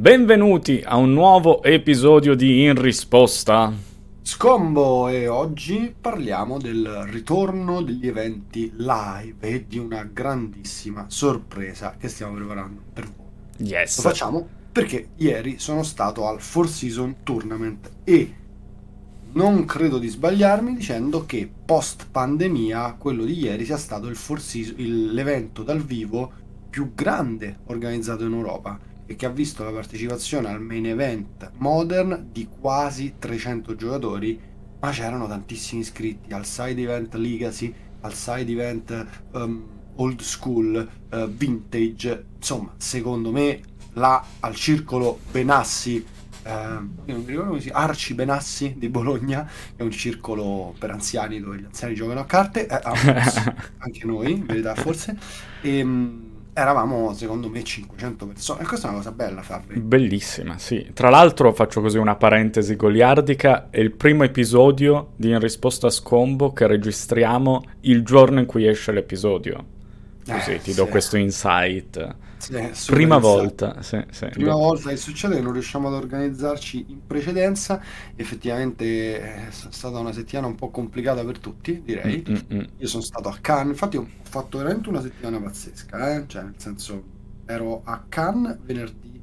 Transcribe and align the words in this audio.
Benvenuti 0.00 0.80
a 0.82 0.96
un 0.96 1.12
nuovo 1.12 1.62
episodio 1.62 2.34
di 2.34 2.62
In 2.64 2.80
Risposta. 2.80 3.70
Scombo 4.22 5.08
e 5.08 5.28
oggi 5.28 5.94
parliamo 6.00 6.56
del 6.56 7.02
ritorno 7.10 7.82
degli 7.82 8.06
eventi 8.06 8.72
live 8.78 9.46
e 9.46 9.66
di 9.68 9.76
una 9.76 10.02
grandissima 10.04 11.04
sorpresa 11.08 11.96
che 11.98 12.08
stiamo 12.08 12.32
preparando 12.32 12.80
per 12.94 13.10
voi. 13.14 13.68
Yes. 13.68 13.96
Lo 13.98 14.02
facciamo 14.02 14.48
perché 14.72 15.08
ieri 15.16 15.58
sono 15.58 15.82
stato 15.82 16.26
al 16.26 16.40
Four 16.40 16.66
Season 16.66 17.16
Tournament 17.22 17.90
e 18.02 18.34
non 19.32 19.66
credo 19.66 19.98
di 19.98 20.08
sbagliarmi 20.08 20.76
dicendo 20.76 21.26
che 21.26 21.46
post 21.66 22.06
pandemia 22.10 22.96
quello 22.98 23.22
di 23.24 23.38
ieri 23.38 23.66
sia 23.66 23.76
stato 23.76 24.06
il 24.06 24.16
Four 24.16 24.40
Season, 24.40 24.76
l'evento 25.12 25.62
dal 25.62 25.82
vivo 25.82 26.32
più 26.70 26.94
grande 26.94 27.58
organizzato 27.66 28.24
in 28.24 28.32
Europa 28.32 28.88
e 29.10 29.16
che 29.16 29.26
ha 29.26 29.30
visto 29.30 29.64
la 29.64 29.72
partecipazione 29.72 30.48
al 30.50 30.62
main 30.62 30.86
event 30.86 31.50
modern 31.56 32.28
di 32.30 32.46
quasi 32.46 33.14
300 33.18 33.74
giocatori, 33.74 34.40
ma 34.78 34.90
c'erano 34.90 35.26
tantissimi 35.26 35.80
iscritti 35.80 36.32
al 36.32 36.46
side 36.46 36.80
event 36.80 37.14
Legacy, 37.14 37.74
al 38.02 38.14
side 38.14 38.52
event 38.52 39.06
um, 39.32 39.66
old 39.96 40.20
school, 40.20 40.88
uh, 41.10 41.26
vintage, 41.28 42.26
insomma, 42.36 42.72
secondo 42.76 43.32
me 43.32 43.60
là 43.94 44.24
al 44.38 44.54
circolo 44.54 45.18
Benassi, 45.32 46.06
ehm, 46.44 46.98
io 47.06 47.14
non 47.14 47.22
mi 47.22 47.30
ricordo 47.30 47.48
come 47.48 47.60
si 47.60 47.70
Arci 47.70 48.14
Benassi 48.14 48.74
di 48.78 48.88
Bologna, 48.88 49.50
è 49.74 49.82
un 49.82 49.90
circolo 49.90 50.72
per 50.78 50.92
anziani 50.92 51.40
dove 51.40 51.58
gli 51.58 51.64
anziani 51.64 51.94
giocano 51.96 52.20
a 52.20 52.26
carte, 52.26 52.68
eh, 52.68 52.80
ah, 52.80 52.94
anche 53.78 54.04
noi, 54.04 54.30
in 54.30 54.46
verità 54.46 54.76
forse, 54.76 55.18
e 55.62 55.82
mh, 55.82 56.29
eravamo 56.52 57.12
secondo 57.14 57.48
me 57.48 57.62
500 57.62 58.26
persone, 58.26 58.62
e 58.62 58.66
questa 58.66 58.86
è 58.86 58.90
una 58.90 58.98
cosa 58.98 59.12
bella 59.12 59.42
Fabri. 59.42 59.80
Bellissima, 59.80 60.58
sì. 60.58 60.90
Tra 60.92 61.08
l'altro 61.10 61.52
faccio 61.52 61.80
così 61.80 61.98
una 61.98 62.16
parentesi 62.16 62.76
goliardica, 62.76 63.68
è 63.70 63.78
il 63.80 63.92
primo 63.92 64.24
episodio 64.24 65.12
di 65.16 65.30
In 65.30 65.38
Risposta 65.38 65.86
a 65.86 65.90
Scombo 65.90 66.52
che 66.52 66.66
registriamo 66.66 67.62
il 67.82 68.02
giorno 68.04 68.40
in 68.40 68.46
cui 68.46 68.66
esce 68.66 68.92
l'episodio. 68.92 69.64
Così 70.26 70.52
Eh, 70.52 70.60
ti 70.60 70.74
do 70.74 70.84
sì. 70.84 70.90
questo 70.90 71.16
insight. 71.16 72.16
Sì, 72.40 72.52
super 72.72 72.94
Prima 72.96 73.18
volta, 73.18 73.82
sì, 73.82 74.02
sì. 74.10 74.26
Prima 74.28 74.54
volta 74.54 74.88
che 74.88 74.96
succede 74.96 75.34
che 75.34 75.42
non 75.42 75.52
riusciamo 75.52 75.88
ad 75.88 75.94
organizzarci 75.94 76.86
in 76.88 77.06
precedenza, 77.06 77.82
effettivamente 78.16 78.84
eh, 79.20 79.48
è 79.48 79.50
stata 79.50 79.98
una 79.98 80.12
settimana 80.12 80.46
un 80.46 80.54
po' 80.54 80.70
complicata 80.70 81.22
per 81.22 81.38
tutti, 81.38 81.82
direi. 81.84 82.24
Mm, 82.28 82.34
mm, 82.34 82.58
mm. 82.58 82.64
Io 82.78 82.86
sono 82.86 83.02
stato 83.02 83.28
a 83.28 83.36
Cannes, 83.42 83.72
infatti 83.72 83.98
ho 83.98 84.08
fatto 84.22 84.56
veramente 84.56 84.88
una 84.88 85.02
settimana 85.02 85.38
pazzesca, 85.38 86.16
eh? 86.16 86.24
Cioè, 86.26 86.42
nel 86.44 86.54
senso, 86.56 87.04
ero 87.44 87.82
a 87.84 88.04
Cannes 88.08 88.58
venerdì, 88.62 89.20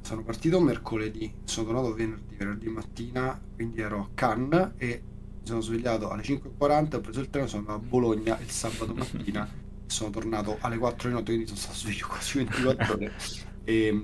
sono 0.00 0.22
partito 0.22 0.58
mercoledì, 0.58 1.30
sono 1.44 1.66
tornato 1.66 1.92
venerdì, 1.92 2.34
venerdì 2.34 2.68
mattina, 2.68 3.38
quindi 3.54 3.82
ero 3.82 4.00
a 4.00 4.08
Cannes 4.14 4.70
e 4.78 5.02
mi 5.40 5.46
sono 5.46 5.60
svegliato 5.60 6.08
alle 6.08 6.22
5.40, 6.22 6.96
ho 6.96 7.00
preso 7.00 7.20
il 7.20 7.28
treno, 7.28 7.46
sono 7.46 7.60
andato 7.60 7.78
a 7.78 7.82
Bologna 7.86 8.38
il 8.40 8.48
sabato 8.48 8.94
mattina, 8.94 9.46
sono 9.88 10.10
tornato 10.10 10.58
alle 10.60 10.78
4 10.78 11.08
di 11.08 11.14
notte, 11.14 11.32
quindi 11.32 11.46
sono 11.46 11.58
stato 11.58 11.76
sveglio 11.76 12.06
quasi 12.08 12.38
24 12.38 12.92
ore. 12.94 13.12
E, 13.68 14.02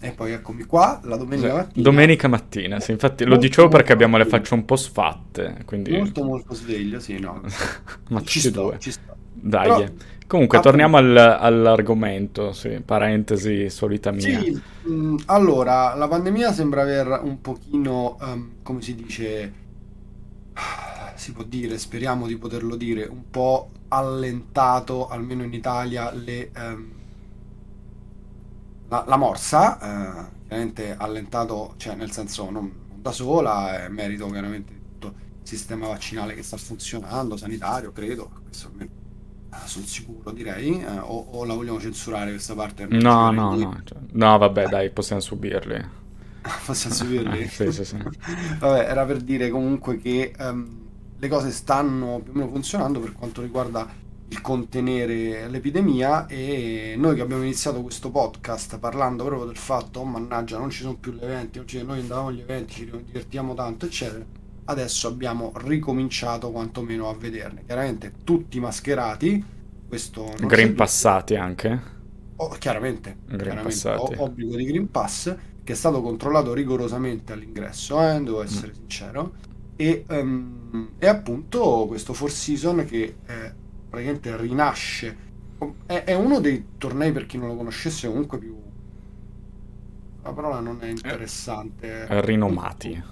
e 0.00 0.10
poi 0.10 0.32
eccomi 0.32 0.64
qua, 0.64 1.00
la 1.04 1.16
domenica 1.16 1.54
mattina. 1.54 1.82
Domenica 1.84 2.26
mattina, 2.26 2.80
sì, 2.80 2.90
infatti 2.90 3.22
lo 3.22 3.30
Molto, 3.30 3.46
dicevo 3.46 3.68
perché 3.68 3.92
abbiamo 3.92 4.16
le 4.16 4.24
facce 4.26 4.54
un 4.54 4.64
po' 4.64 4.74
sfatte, 4.74 5.62
quindi... 5.64 5.92
Molto 5.92 6.24
molto 6.24 6.52
sveglio, 6.54 6.98
sì, 6.98 7.20
no. 7.20 7.40
Ma 8.10 8.22
ci 8.24 8.38
e 8.38 8.40
sto, 8.40 8.50
due. 8.50 8.78
ci 8.80 8.90
sto. 8.90 9.14
Dai. 9.32 9.68
Però- 9.68 9.92
Comunque, 10.26 10.58
appunto- 10.58 10.60
torniamo 10.60 10.96
al- 10.96 11.16
all'argomento, 11.16 12.52
sì, 12.52 12.80
parentesi 12.84 13.68
solita 13.70 14.10
mia. 14.12 14.40
Sì, 14.40 14.60
mh, 14.88 15.16
allora, 15.26 15.94
la 15.94 16.08
pandemia 16.08 16.52
sembra 16.52 16.82
aver 16.82 17.20
un 17.22 17.40
pochino, 17.40 18.18
ehm, 18.20 18.50
come 18.62 18.80
si 18.82 18.94
dice, 18.94 19.52
si 21.22 21.32
può 21.32 21.44
dire, 21.44 21.78
speriamo 21.78 22.26
di 22.26 22.36
poterlo 22.36 22.74
dire, 22.74 23.04
un 23.04 23.30
po' 23.30 23.70
allentato, 23.88 25.06
almeno 25.06 25.44
in 25.44 25.52
Italia, 25.52 26.10
le, 26.12 26.50
ehm, 26.52 26.92
la, 28.88 29.04
la 29.06 29.16
morsa, 29.16 29.78
eh, 29.78 30.30
chiaramente 30.46 30.96
allentato, 30.96 31.74
cioè 31.78 31.94
nel 31.94 32.10
senso 32.10 32.50
non, 32.50 32.86
non 32.88 33.00
da 33.00 33.12
sola, 33.12 33.84
è 33.84 33.88
merito 33.88 34.26
chiaramente 34.28 34.72
di 34.74 34.80
tutto 34.80 35.14
il 35.40 35.46
sistema 35.46 35.86
vaccinale 35.88 36.34
che 36.34 36.42
sta 36.42 36.56
funzionando, 36.56 37.36
sanitario, 37.36 37.92
credo, 37.92 38.30
questo 38.44 38.68
almeno 38.68 38.90
eh, 39.52 39.66
sono 39.66 39.86
sicuro 39.86 40.30
direi, 40.32 40.80
eh, 40.80 40.98
o, 40.98 41.28
o 41.32 41.44
la 41.44 41.54
vogliamo 41.54 41.80
censurare 41.80 42.30
questa 42.32 42.54
parte? 42.54 42.86
No, 42.86 43.30
no, 43.32 43.56
no, 43.56 43.80
cioè- 43.84 43.98
no, 44.12 44.38
vabbè, 44.38 44.68
dai, 44.68 44.90
possiamo 44.92 45.20
subirli. 45.20 46.00
Possiamo 46.66 46.94
subirli? 46.94 47.46
Sì, 47.48 47.70
sì, 47.72 47.84
sì. 47.84 47.96
Vabbè, 48.58 48.88
era 48.90 49.04
per 49.04 49.20
dire 49.20 49.48
comunque 49.50 49.96
che 49.98 50.32
ehm, 50.36 50.81
le 51.22 51.28
cose 51.28 51.50
stanno 51.52 52.20
più 52.20 52.32
o 52.32 52.34
meno 52.34 52.50
funzionando 52.50 52.98
per 53.00 53.12
quanto 53.12 53.42
riguarda 53.42 53.88
il 54.28 54.40
contenere 54.40 55.48
l'epidemia 55.48 56.26
e 56.26 56.94
noi 56.96 57.14
che 57.14 57.20
abbiamo 57.20 57.42
iniziato 57.42 57.82
questo 57.82 58.10
podcast 58.10 58.78
parlando 58.78 59.24
proprio 59.24 59.46
del 59.46 59.56
fatto, 59.58 60.00
oh 60.00 60.04
mannaggia, 60.04 60.58
non 60.58 60.70
ci 60.70 60.80
sono 60.82 60.96
più 60.96 61.12
gli 61.12 61.22
eventi, 61.22 61.62
ci- 61.66 61.84
noi 61.84 62.00
andavamo 62.00 62.28
agli 62.28 62.40
eventi, 62.40 62.74
ci 62.74 62.90
divertiamo 62.90 63.54
tanto, 63.54 63.86
eccetera. 63.86 64.24
Adesso 64.64 65.06
abbiamo 65.08 65.52
ricominciato 65.56 66.50
quantomeno 66.50 67.08
a 67.08 67.14
vederne. 67.14 67.64
Chiaramente 67.64 68.14
tutti 68.24 68.58
mascherati, 68.58 69.44
questo 69.86 70.46
Green 70.46 70.74
passati 70.74 71.36
anche. 71.36 71.80
Oh, 72.36 72.48
chiaramente, 72.58 73.20
Green 73.26 73.40
chiaramente, 73.40 73.94
obbligo 74.16 74.56
di 74.56 74.64
Green 74.64 74.90
Pass 74.90 75.36
che 75.62 75.72
è 75.72 75.76
stato 75.76 76.02
controllato 76.02 76.52
rigorosamente 76.54 77.32
all'ingresso, 77.32 78.00
eh, 78.02 78.20
devo 78.20 78.42
Mm. 78.42 78.42
essere 78.42 78.74
sincero. 78.74 79.36
E, 79.76 80.04
ehm, 80.06 80.90
e 80.98 81.06
appunto 81.06 81.86
questo 81.88 82.12
Four 82.12 82.30
Season 82.30 82.84
che 82.84 83.16
eh, 83.26 83.54
praticamente 83.88 84.36
rinasce. 84.36 85.30
È, 85.86 86.04
è 86.04 86.14
uno 86.14 86.40
dei 86.40 86.64
tornei, 86.78 87.12
per 87.12 87.26
chi 87.26 87.38
non 87.38 87.48
lo 87.48 87.56
conoscesse, 87.56 88.08
comunque 88.08 88.38
più... 88.38 88.56
La 90.22 90.32
parola 90.32 90.60
non 90.60 90.78
è 90.80 90.86
interessante. 90.86 92.06
Eh, 92.06 92.20
rinomati. 92.24 93.02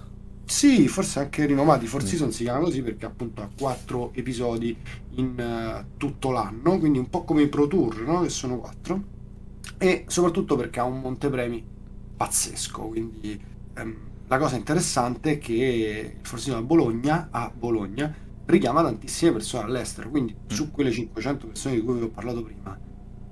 Sì, 0.45 0.89
forse 0.89 1.21
anche 1.21 1.47
rinomati. 1.47 1.87
Four 1.87 2.03
Mm. 2.03 2.07
Season 2.07 2.33
si 2.33 2.43
chiama 2.43 2.59
così 2.59 2.83
perché 2.83 3.07
appunto 3.07 3.41
ha 3.43 3.49
quattro 3.57 4.11
episodi 4.15 4.77
in 5.15 5.39
eh, 5.39 5.87
tutto 5.97 6.31
l'anno, 6.31 6.79
quindi 6.79 6.99
un 6.99 7.09
po' 7.09 7.23
come 7.23 7.43
i 7.43 7.49
Pro 7.49 7.69
Tour, 7.69 8.01
no? 8.01 8.23
Che 8.23 8.29
sono 8.31 8.59
quattro. 8.59 9.03
E 9.79 10.05
soprattutto 10.09 10.57
perché 10.57 10.81
ha 10.81 10.85
un 10.85 11.01
montepremi 11.01 11.65
pazzesco. 12.17 12.83
Quindi 12.83 13.41
ehm, 13.75 13.97
la 14.31 14.39
cosa 14.39 14.55
interessante 14.55 15.33
è 15.33 15.39
che 15.39 16.15
il 16.17 16.29
Season 16.29 16.55
a 16.55 16.63
Bologna, 16.63 17.29
a 17.33 17.51
Bologna 17.53 18.15
richiama 18.47 18.81
tantissime 18.81 19.33
persone 19.33 19.65
all'estero. 19.65 20.09
Quindi 20.09 20.37
su 20.47 20.71
quelle 20.71 20.93
500 20.93 21.49
persone 21.49 21.75
di 21.75 21.81
cui 21.81 21.99
vi 21.99 22.05
ho 22.05 22.11
parlato 22.11 22.45
prima, 22.45 22.79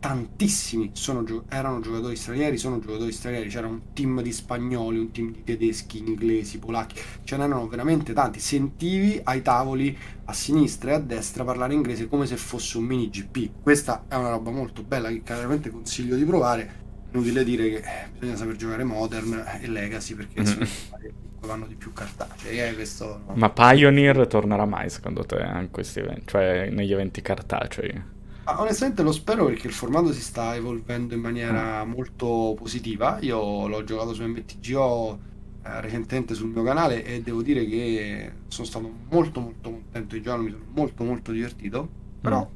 tantissimi 0.01 0.91
sono 0.95 1.23
gio- 1.23 1.45
erano 1.49 1.79
giocatori 1.79 2.17
stranieri, 2.17 2.59
sono 2.59 2.81
giocatori 2.81 3.13
stranieri, 3.13 3.49
c'era 3.49 3.69
un 3.69 3.93
team 3.93 4.23
di 4.23 4.33
spagnoli, 4.33 4.99
un 4.99 5.13
team 5.13 5.31
di 5.31 5.45
tedeschi, 5.45 5.99
inglesi, 5.99 6.59
polacchi, 6.59 7.01
ce 7.23 7.37
n'erano 7.37 7.69
veramente 7.69 8.13
tanti. 8.13 8.41
Sentivi 8.41 9.21
ai 9.23 9.41
tavoli 9.41 9.97
a 10.25 10.33
sinistra 10.33 10.91
e 10.91 10.95
a 10.95 10.99
destra 10.99 11.45
parlare 11.45 11.75
inglese 11.75 12.09
come 12.09 12.27
se 12.27 12.37
fosse 12.37 12.77
un 12.77 12.87
mini 12.87 13.09
GP. 13.09 13.63
Questa 13.63 14.07
è 14.09 14.17
una 14.17 14.31
roba 14.31 14.51
molto 14.51 14.83
bella 14.83 15.11
che 15.11 15.23
chiaramente 15.23 15.71
consiglio 15.71 16.17
di 16.17 16.25
provare. 16.25 16.87
Inutile 17.13 17.43
dire 17.45 17.71
che 17.71 17.83
bisogna 18.19 18.37
saper 18.37 18.57
giocare 18.57 18.85
Modern 18.85 19.45
e 19.61 19.67
Legacy 19.69 20.15
perché 20.15 20.41
Mhm. 20.43 20.59
che 21.01 21.13
vanno 21.41 21.67
di 21.67 21.75
più 21.75 21.93
cartacei. 21.93 22.61
Eh, 22.61 22.75
questo 22.75 23.23
no. 23.27 23.35
Ma 23.35 23.51
Pioneer 23.51 24.27
tornerà 24.27 24.67
mai 24.67 24.91
secondo 24.91 25.25
te 25.25 25.37
a 25.37 25.67
questi 25.71 26.01
eventi? 26.01 26.23
Cioè 26.27 26.69
negli 26.71 26.93
eventi 26.93 27.23
cartacei? 27.23 28.17
Ma 28.45 28.61
onestamente 28.61 29.03
lo 29.03 29.13
spero 29.13 29.45
perché 29.47 29.67
il 29.67 29.73
formato 29.75 30.13
si 30.13 30.23
sta 30.23 30.55
evolvendo 30.55 31.15
in 31.15 31.21
maniera 31.21 31.85
molto 31.85 32.55
positiva. 32.57 33.19
Io 33.21 33.67
l'ho 33.69 33.85
giocato 33.85 34.15
su 34.15 34.23
MTGO 34.25 35.19
eh, 35.65 35.81
recentemente 35.82 36.35
sul 36.35 36.49
mio 36.49 36.62
canale 36.62 37.05
e 37.05 37.21
devo 37.23 37.43
dire 37.43 37.67
che 37.67 38.32
sono 38.49 38.67
stato 38.67 38.91
molto 39.11 39.41
molto 39.41 39.71
contento 39.71 40.15
di 40.15 40.23
giocarlo, 40.23 40.44
mi 40.44 40.50
sono 40.50 40.65
molto 40.75 41.05
molto 41.05 41.32
divertito. 41.32 41.88
Però 42.21 42.49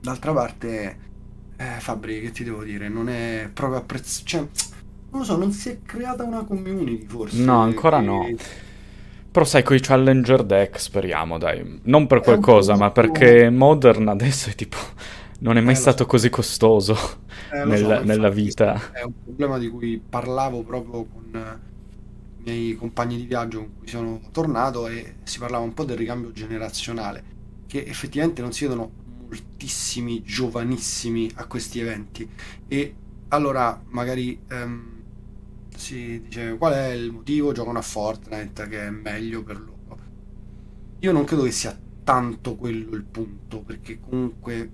d'altra 0.00 0.32
parte, 0.32 0.98
eh, 1.58 1.80
Fabri, 1.80 2.20
che 2.20 2.30
ti 2.30 2.44
devo 2.44 2.62
dire, 2.64 2.88
non 2.88 3.08
è 3.08 3.50
proprio 3.52 3.80
apprezzato. 3.80 4.24
Cioè, 4.26 4.40
non 5.10 5.20
lo 5.20 5.24
so, 5.24 5.36
non 5.36 5.52
si 5.52 5.70
è 5.70 5.82
creata 5.82 6.24
una 6.24 6.44
community 6.44 7.06
forse. 7.06 7.36
No, 7.44 7.60
ancora 7.60 7.98
che- 7.98 8.04
no. 8.06 8.26
Però 9.30 9.44
sai, 9.44 9.62
con 9.62 9.76
i 9.76 9.80
Challenger 9.80 10.42
deck 10.44 10.80
speriamo, 10.80 11.38
dai. 11.38 11.80
Non 11.84 12.06
per 12.06 12.20
qualcosa, 12.22 12.76
ma 12.76 12.90
perché 12.90 13.50
Modern 13.50 14.08
adesso 14.08 14.50
è 14.50 14.54
tipo... 14.54 14.76
Non 15.40 15.56
è 15.56 15.60
mai 15.60 15.74
Eh, 15.74 15.76
stato 15.76 16.04
so. 16.04 16.06
così 16.06 16.30
costoso 16.30 16.96
Eh, 17.50 17.64
nel- 17.64 17.76
so, 17.76 18.00
nella 18.02 18.28
vita. 18.28 18.80
È 18.90 19.02
un 19.02 19.12
problema 19.22 19.58
di 19.58 19.68
cui 19.68 20.00
parlavo 20.06 20.62
proprio 20.64 21.06
con 21.08 21.30
i 22.36 22.42
miei 22.42 22.74
compagni 22.74 23.16
di 23.16 23.26
viaggio 23.26 23.60
con 23.60 23.74
cui 23.78 23.88
sono 23.88 24.20
tornato 24.32 24.86
e 24.88 25.20
si 25.24 25.38
parlava 25.38 25.64
un 25.64 25.74
po' 25.74 25.84
del 25.84 25.96
ricambio 25.96 26.32
generazionale, 26.32 27.24
che 27.66 27.84
effettivamente 27.84 28.42
non 28.42 28.52
si 28.52 28.64
vedono 28.64 28.92
moltissimi 29.28 30.22
giovanissimi 30.22 31.30
a 31.34 31.46
questi 31.46 31.80
eventi. 31.80 32.28
E 32.66 32.94
allora 33.28 33.80
magari 33.88 34.40
ehm, 34.48 35.02
si 35.76 36.20
dice 36.22 36.56
qual 36.56 36.72
è 36.72 36.88
il 36.88 37.12
motivo, 37.12 37.52
giocano 37.52 37.78
a 37.78 37.82
Fortnite 37.82 38.68
che 38.68 38.86
è 38.86 38.90
meglio 38.90 39.42
per 39.42 39.58
loro. 39.58 39.76
Io 41.00 41.12
non 41.12 41.24
credo 41.24 41.44
che 41.44 41.52
sia 41.52 41.78
tanto 42.02 42.56
quello 42.56 42.96
il 42.96 43.04
punto, 43.04 43.60
perché 43.60 44.00
comunque 44.00 44.70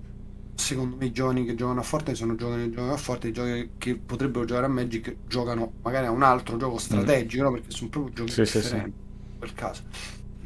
secondo 0.55 0.95
me 0.95 1.05
i 1.05 1.11
giovani 1.11 1.45
che 1.45 1.53
giocano 1.53 1.81
a 1.81 1.83
Fortnite 1.83 2.15
sono 2.15 2.35
giovani 2.35 2.63
che 2.63 2.69
giocano 2.71 2.93
a 2.93 2.97
Fortnite, 2.97 3.27
i 3.27 3.33
giovani 3.33 3.69
che 3.77 3.95
potrebbero 3.95 4.45
giocare 4.45 4.65
a 4.65 4.69
Magic 4.69 5.17
giocano 5.27 5.73
magari 5.83 6.07
a 6.07 6.11
un 6.11 6.23
altro 6.23 6.57
gioco 6.57 6.77
strategico, 6.77 7.43
mm. 7.43 7.45
no? 7.45 7.51
perché 7.51 7.71
sono 7.71 7.89
proprio 7.89 8.13
giochi 8.13 8.31
sì, 8.31 8.41
differenti 8.41 8.69
sì, 8.69 8.75
sì. 8.75 8.85
in 8.85 9.37
quel 9.37 9.53
caso. 9.53 9.83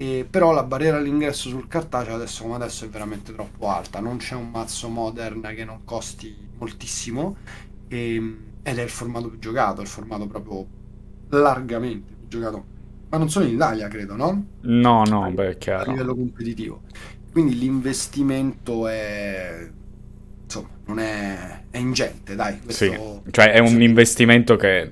E, 0.02 0.26
però 0.30 0.54
la 0.54 0.64
barriera 0.64 0.96
all'ingresso 0.96 1.50
sul 1.50 1.68
cartaceo 1.68 2.16
adesso 2.16 2.44
come 2.44 2.56
adesso 2.56 2.86
è 2.86 2.88
veramente 2.88 3.34
troppo 3.34 3.68
alta, 3.68 4.00
non 4.00 4.16
c'è 4.16 4.34
un 4.34 4.50
mazzo 4.50 4.88
modern 4.88 5.42
che 5.54 5.66
non 5.66 5.82
costi 5.84 6.34
moltissimo 6.58 7.36
e, 7.90 8.38
ed 8.64 8.78
è 8.78 8.82
il 8.82 8.90
formato 8.90 9.28
più 9.28 9.40
giocato, 9.40 9.82
il 9.82 9.88
formato 9.88 10.26
proprio 10.26 10.66
largamente 11.32 12.14
più 12.14 12.40
giocato, 12.40 12.64
ma 13.10 13.18
non 13.18 13.30
solo 13.30 13.44
in 13.44 13.56
Italia 13.56 13.90
credo, 13.90 14.16
no? 14.16 14.46
No, 14.62 15.04
no, 15.04 15.30
beh, 15.32 15.50
è 15.50 15.58
chiaro. 15.58 15.90
A 15.90 15.92
livello 15.92 16.16
competitivo. 16.16 16.82
Quindi 17.34 17.60
l'investimento 17.60 18.88
è 18.88 19.70
insomma, 20.46 20.70
non 20.86 21.00
è, 21.00 21.64
è 21.72 21.78
ingente, 21.78 22.36
dai. 22.36 22.58
Questo... 22.62 22.86
Sì, 22.86 23.32
cioè 23.32 23.52
è 23.52 23.60
un 23.60 23.82
investimento 23.82 24.56
che 24.56 24.92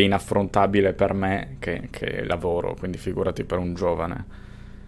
è 0.00 0.02
inaffrontabile 0.02 0.92
per 0.92 1.14
me 1.14 1.56
che, 1.58 1.88
che 1.90 2.24
lavoro, 2.24 2.74
quindi 2.78 2.98
figurati 2.98 3.44
per 3.44 3.58
un 3.58 3.74
giovane. 3.74 4.24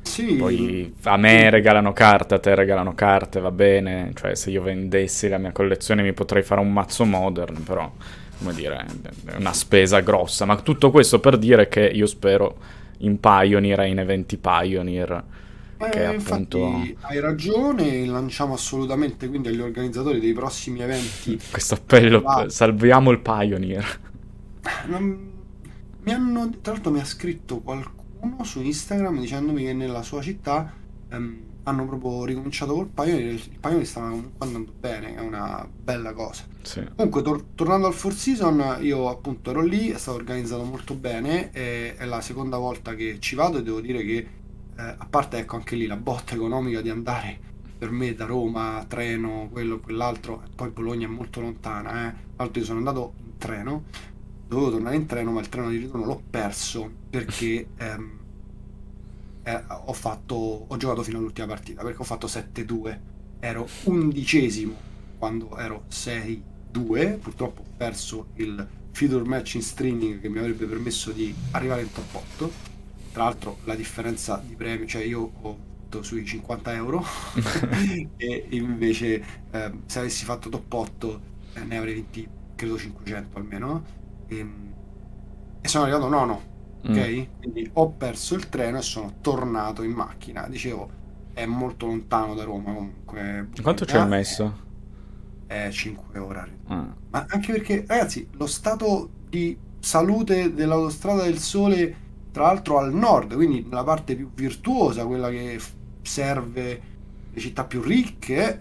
Sì. 0.02 0.34
Poi 0.34 0.94
a 1.02 1.16
me 1.16 1.50
regalano 1.50 1.92
carte, 1.92 2.34
a 2.34 2.38
te 2.38 2.54
regalano 2.54 2.94
carte, 2.94 3.40
va 3.40 3.50
bene. 3.50 4.12
Cioè, 4.14 4.34
se 4.34 4.50
io 4.50 4.62
vendessi 4.62 5.28
la 5.28 5.38
mia 5.38 5.52
collezione 5.52 6.02
mi 6.02 6.12
potrei 6.12 6.42
fare 6.42 6.60
un 6.60 6.72
mazzo 6.72 7.04
modern, 7.04 7.62
però, 7.62 7.90
come 8.38 8.54
dire, 8.54 8.86
è 9.26 9.36
una 9.36 9.52
spesa 9.52 10.00
grossa. 10.00 10.44
Ma 10.44 10.56
tutto 10.56 10.90
questo 10.90 11.20
per 11.20 11.36
dire 11.36 11.68
che 11.68 11.84
io 11.84 12.06
spero 12.06 12.56
in 12.98 13.20
Pioneer 13.20 13.80
e 13.80 13.88
in 13.88 13.98
eventi 13.98 14.38
Pioneer. 14.38 15.24
Eh, 15.80 15.88
che 15.90 16.06
appunto... 16.06 16.82
hai 17.02 17.20
ragione, 17.20 18.04
lanciamo 18.04 18.54
assolutamente 18.54 19.28
quindi 19.28 19.48
agli 19.48 19.60
organizzatori 19.60 20.18
dei 20.18 20.32
prossimi 20.32 20.80
eventi. 20.80 21.38
Questo 21.52 21.74
appello, 21.74 22.24
salviamo 22.48 23.10
il 23.10 23.20
Pioneer. 23.20 24.00
Non... 24.86 25.36
Mi 26.00 26.12
hanno, 26.12 26.50
tra 26.60 26.72
l'altro 26.72 26.90
mi 26.90 27.00
ha 27.00 27.04
scritto 27.04 27.60
qualcuno 27.60 28.42
su 28.44 28.60
Instagram 28.62 29.20
dicendomi 29.20 29.64
che 29.64 29.72
nella 29.72 30.02
sua 30.02 30.22
città 30.22 30.72
ehm, 31.10 31.48
hanno 31.68 31.86
proprio 31.86 32.24
ricominciato 32.24 32.72
col 32.74 32.88
Pioneer, 32.88 33.34
il 33.34 33.58
Pioneer 33.60 33.86
stava 33.86 34.08
comunque 34.08 34.46
andando 34.46 34.72
bene, 34.78 35.16
è 35.16 35.20
una 35.20 35.68
bella 35.70 36.12
cosa. 36.12 36.44
Sì. 36.62 36.82
Comunque, 36.96 37.22
tor- 37.22 37.44
tornando 37.54 37.86
al 37.86 37.92
Four 37.92 38.14
Season, 38.14 38.78
io 38.80 39.08
appunto 39.08 39.50
ero 39.50 39.60
lì, 39.60 39.90
è 39.90 39.98
stato 39.98 40.16
organizzato 40.16 40.64
molto 40.64 40.94
bene, 40.94 41.50
e- 41.52 41.96
è 41.96 42.04
la 42.06 42.20
seconda 42.20 42.56
volta 42.56 42.94
che 42.94 43.18
ci 43.20 43.34
vado 43.34 43.58
e 43.58 43.62
devo 43.62 43.80
dire 43.80 44.02
che, 44.02 44.16
eh, 44.16 44.82
a 44.96 45.06
parte 45.08 45.38
ecco 45.38 45.56
anche 45.56 45.76
lì 45.76 45.86
la 45.86 45.96
botta 45.96 46.34
economica 46.34 46.80
di 46.80 46.88
andare 46.88 47.46
per 47.78 47.90
me 47.90 48.14
da 48.14 48.24
Roma, 48.24 48.84
treno, 48.88 49.48
quello, 49.52 49.78
quell'altro, 49.78 50.42
poi 50.54 50.70
Bologna 50.70 51.06
è 51.06 51.10
molto 51.10 51.40
lontana, 51.40 52.08
eh. 52.08 52.10
Tra 52.12 52.44
l'altro 52.44 52.60
io 52.60 52.66
sono 52.66 52.78
andato 52.78 53.12
in 53.24 53.36
treno, 53.36 53.84
dovevo 54.48 54.70
tornare 54.70 54.96
in 54.96 55.06
treno, 55.06 55.30
ma 55.30 55.40
il 55.40 55.48
treno 55.48 55.68
di 55.68 55.76
ritorno 55.76 56.06
l'ho 56.06 56.22
perso 56.28 56.90
perché 57.10 57.68
ehm, 57.76 58.18
eh, 59.42 59.64
ho, 59.68 59.92
fatto, 59.92 60.34
ho 60.66 60.76
giocato 60.76 61.02
fino 61.02 61.18
all'ultima 61.18 61.46
partita, 61.46 61.82
perché 61.82 62.00
ho 62.00 62.04
fatto 62.04 62.26
7-2, 62.26 62.98
ero 63.40 63.68
undicesimo 63.84 64.74
quando 65.18 65.56
ero 65.58 65.84
6-2, 65.90 67.18
purtroppo 67.18 67.60
ho 67.60 67.66
perso 67.76 68.28
il 68.36 68.66
feeder 68.90 69.22
match 69.24 69.54
in 69.54 69.62
streaming 69.62 70.20
che 70.20 70.28
mi 70.28 70.38
avrebbe 70.38 70.66
permesso 70.66 71.12
di 71.12 71.34
arrivare 71.52 71.82
in 71.82 71.92
top 71.92 72.14
8. 72.14 72.52
Tra 73.12 73.24
l'altro 73.24 73.58
la 73.64 73.74
differenza 73.74 74.42
di 74.44 74.54
premi, 74.54 74.86
cioè 74.86 75.02
io 75.02 75.30
ho 75.42 75.66
sui 76.02 76.24
50 76.24 76.74
euro 76.74 77.02
e 78.18 78.46
invece 78.50 79.24
eh, 79.50 79.72
se 79.86 79.98
avessi 80.00 80.26
fatto 80.26 80.50
top 80.50 80.70
8 80.70 81.20
eh, 81.54 81.64
ne 81.64 81.78
avrei 81.78 81.94
vinti 81.94 82.28
credo 82.54 82.76
500 82.76 83.38
almeno 83.38 83.82
e, 84.28 84.38
ehm, 84.38 84.74
e 85.60 85.68
sono 85.68 85.84
arrivato 85.84 86.08
nono, 86.08 86.42
ok? 86.84 87.08
Mm. 87.08 87.40
Quindi 87.40 87.70
ho 87.74 87.90
perso 87.90 88.34
il 88.34 88.48
treno 88.48 88.78
e 88.78 88.82
sono 88.82 89.14
tornato 89.20 89.82
in 89.82 89.92
macchina. 89.92 90.46
Dicevo, 90.48 90.90
è 91.32 91.46
molto 91.46 91.86
lontano 91.86 92.34
da 92.34 92.44
Roma 92.44 92.72
comunque. 92.72 93.48
Quanto 93.62 93.84
ci 93.84 93.96
hai 93.96 94.06
messo? 94.06 94.66
È 95.46 95.68
5 95.70 96.18
ore. 96.18 96.58
Ah. 96.66 96.94
Ma 97.10 97.26
anche 97.28 97.52
perché, 97.52 97.84
ragazzi, 97.86 98.28
lo 98.32 98.46
stato 98.46 99.10
di 99.28 99.56
salute 99.80 100.52
dell'autostrada 100.52 101.22
del 101.22 101.38
sole, 101.38 101.96
tra 102.32 102.44
l'altro 102.44 102.78
al 102.78 102.92
nord, 102.92 103.34
quindi 103.34 103.62
nella 103.62 103.84
parte 103.84 104.14
più 104.14 104.30
virtuosa, 104.34 105.06
quella 105.06 105.30
che 105.30 105.60
serve 106.02 106.82
le 107.32 107.40
città 107.40 107.64
più 107.64 107.80
ricche, 107.82 108.60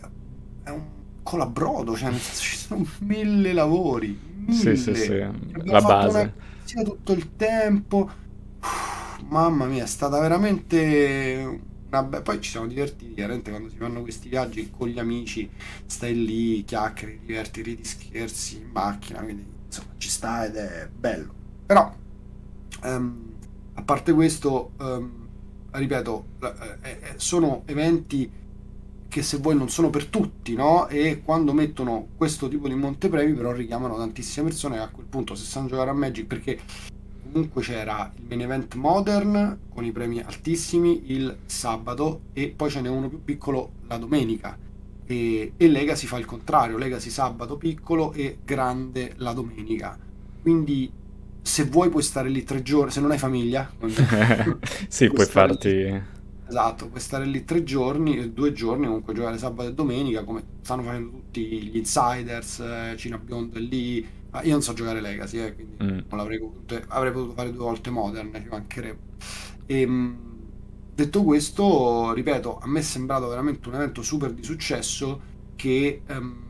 è 0.63 0.70
un 0.70 0.84
colabrodo, 1.24 1.96
cioè 1.96 2.13
ci 2.16 2.58
sono 2.58 2.86
mille 3.00 3.54
lavori, 3.54 4.18
sì, 4.48 4.76
sì, 4.76 4.96
sì, 4.96 5.18
la 5.66 5.82
base. 5.82 6.34
Una 6.74 6.84
tutto 6.84 7.14
il 7.14 7.36
tempo. 7.36 8.10
Uff, 8.60 9.20
mamma 9.30 9.66
mia, 9.66 9.84
è 9.84 9.88
stata 9.88 10.20
veramente 10.20 11.62
una 11.88 12.04
be- 12.04 12.22
Poi 12.22 12.42
ci 12.42 12.50
siamo 12.52 12.68
divertiti, 12.68 13.14
chiaramente 13.14 13.50
quando 13.50 13.70
si 13.70 13.78
fanno 13.78 14.02
questi 14.02 14.30
viaggi 14.30 14.70
con 14.72 14.88
gli 14.88 15.00
amici, 15.00 15.50
stai 15.86 16.26
lì, 16.26 16.64
chiacchieri, 16.64 17.20
diverti, 17.26 17.62
ridi, 17.62 17.84
scherzi 17.84 18.58
in 18.58 18.70
macchina, 18.72 19.22
quindi 19.22 19.46
insomma 19.66 19.90
ci 19.98 20.10
sta 20.10 20.46
ed 20.46 20.56
è 20.56 20.90
bello. 20.94 21.34
Però, 21.66 21.94
um, 22.84 23.34
a 23.74 23.82
parte 23.84 24.14
questo, 24.14 24.72
um, 24.80 25.28
ripeto, 25.72 26.26
eh, 26.42 26.90
eh, 27.02 27.14
sono 27.18 27.64
eventi 27.66 28.30
che 29.07 29.21
se 29.21 29.38
vuoi 29.38 29.56
non 29.56 29.69
sono 29.69 29.89
per 29.89 30.06
tutti, 30.06 30.54
no? 30.54 30.88
E 30.88 31.21
quando 31.24 31.54
mettono 31.54 32.07
questo 32.18 32.48
tipo 32.48 32.68
di 32.68 32.75
montepremi 32.75 33.33
però 33.33 33.51
richiamano 33.51 33.98
tantissime 33.98 34.48
persone 34.48 34.75
e 34.75 34.80
a 34.80 34.89
quel 34.89 35.06
punto 35.07 35.36
se 35.36 35.45
sanno 35.45 35.68
giocare 35.68 35.89
a 35.89 35.94
Magic 35.94 36.25
perché 36.25 36.59
comunque 37.31 37.62
c'era 37.62 38.12
il 38.15 38.24
main 38.27 38.42
event 38.42 38.75
modern 38.75 39.59
con 39.69 39.83
i 39.83 39.92
premi 39.92 40.21
altissimi 40.21 41.12
il 41.12 41.38
sabato 41.45 42.21
e 42.33 42.54
poi 42.56 42.69
ce 42.69 42.81
n'è 42.81 42.89
uno 42.89 43.09
più 43.09 43.24
piccolo 43.24 43.71
la 43.88 43.98
domenica 43.98 44.57
e, 45.07 45.53
e 45.56 45.68
Legacy 45.69 46.06
fa 46.06 46.18
il 46.18 46.25
contrario, 46.25 46.77
Legacy 46.77 47.10
sabato 47.10 47.56
piccolo 47.56 48.12
e 48.12 48.39
grande 48.44 49.13
la 49.18 49.31
domenica. 49.31 49.98
Quindi 50.42 50.92
se 51.42 51.63
vuoi 51.63 51.89
puoi 51.89 52.03
stare 52.03 52.27
lì 52.27 52.44
tre 52.44 52.62
giorni, 52.62 52.91
se 52.91 53.00
non 53.00 53.12
hai 53.12 53.17
famiglia, 53.17 53.72
sì, 54.89 55.10
puoi 55.10 55.25
farti... 55.25 55.70
Lì 55.70 56.15
Esatto, 56.50 56.88
puoi 56.88 57.01
stare 57.01 57.25
lì 57.25 57.44
tre 57.44 57.63
giorni, 57.63 58.34
due 58.34 58.54
giorni, 58.54 58.86
comunque 58.86 59.13
giocare 59.13 59.38
sabato 59.38 59.70
e 59.70 59.74
domenica, 59.74 60.24
come 60.24 60.44
stanno 60.62 60.82
facendo 60.82 61.10
tutti 61.12 61.42
gli 61.46 61.75
insiders, 61.75 62.60
eh, 62.60 62.96
Cina 62.98 63.18
Beyond 63.18 63.56
è 63.56 63.60
lì. 63.60 64.08
Ah, 64.32 64.44
io 64.44 64.51
non 64.51 64.62
so 64.62 64.72
giocare 64.74 65.01
Legacy, 65.01 65.39
eh, 65.39 65.54
quindi 65.54 65.75
mm. 65.84 65.88
non 65.88 66.18
l'avrei 66.18 66.39
potuto, 66.39 66.82
avrei 66.88 67.12
potuto 67.12 67.34
fare 67.34 67.51
due 67.51 67.63
volte 67.63 67.89
Modern, 67.89 68.32
ci 68.34 68.48
mancherebbe. 68.50 69.00
E, 69.66 69.82
ehm, 69.82 70.18
detto 70.96 71.24
questo, 71.24 72.13
ripeto, 72.13 72.60
a 72.60 72.68
me 72.68 72.80
è 72.80 72.84
sembrato 72.84 73.27
veramente 73.27 73.68
un 73.68 73.75
evento 73.75 74.01
super 74.01 74.32
di 74.32 74.44
successo 74.44 75.20
che 75.56 76.01
ehm, 76.06 76.44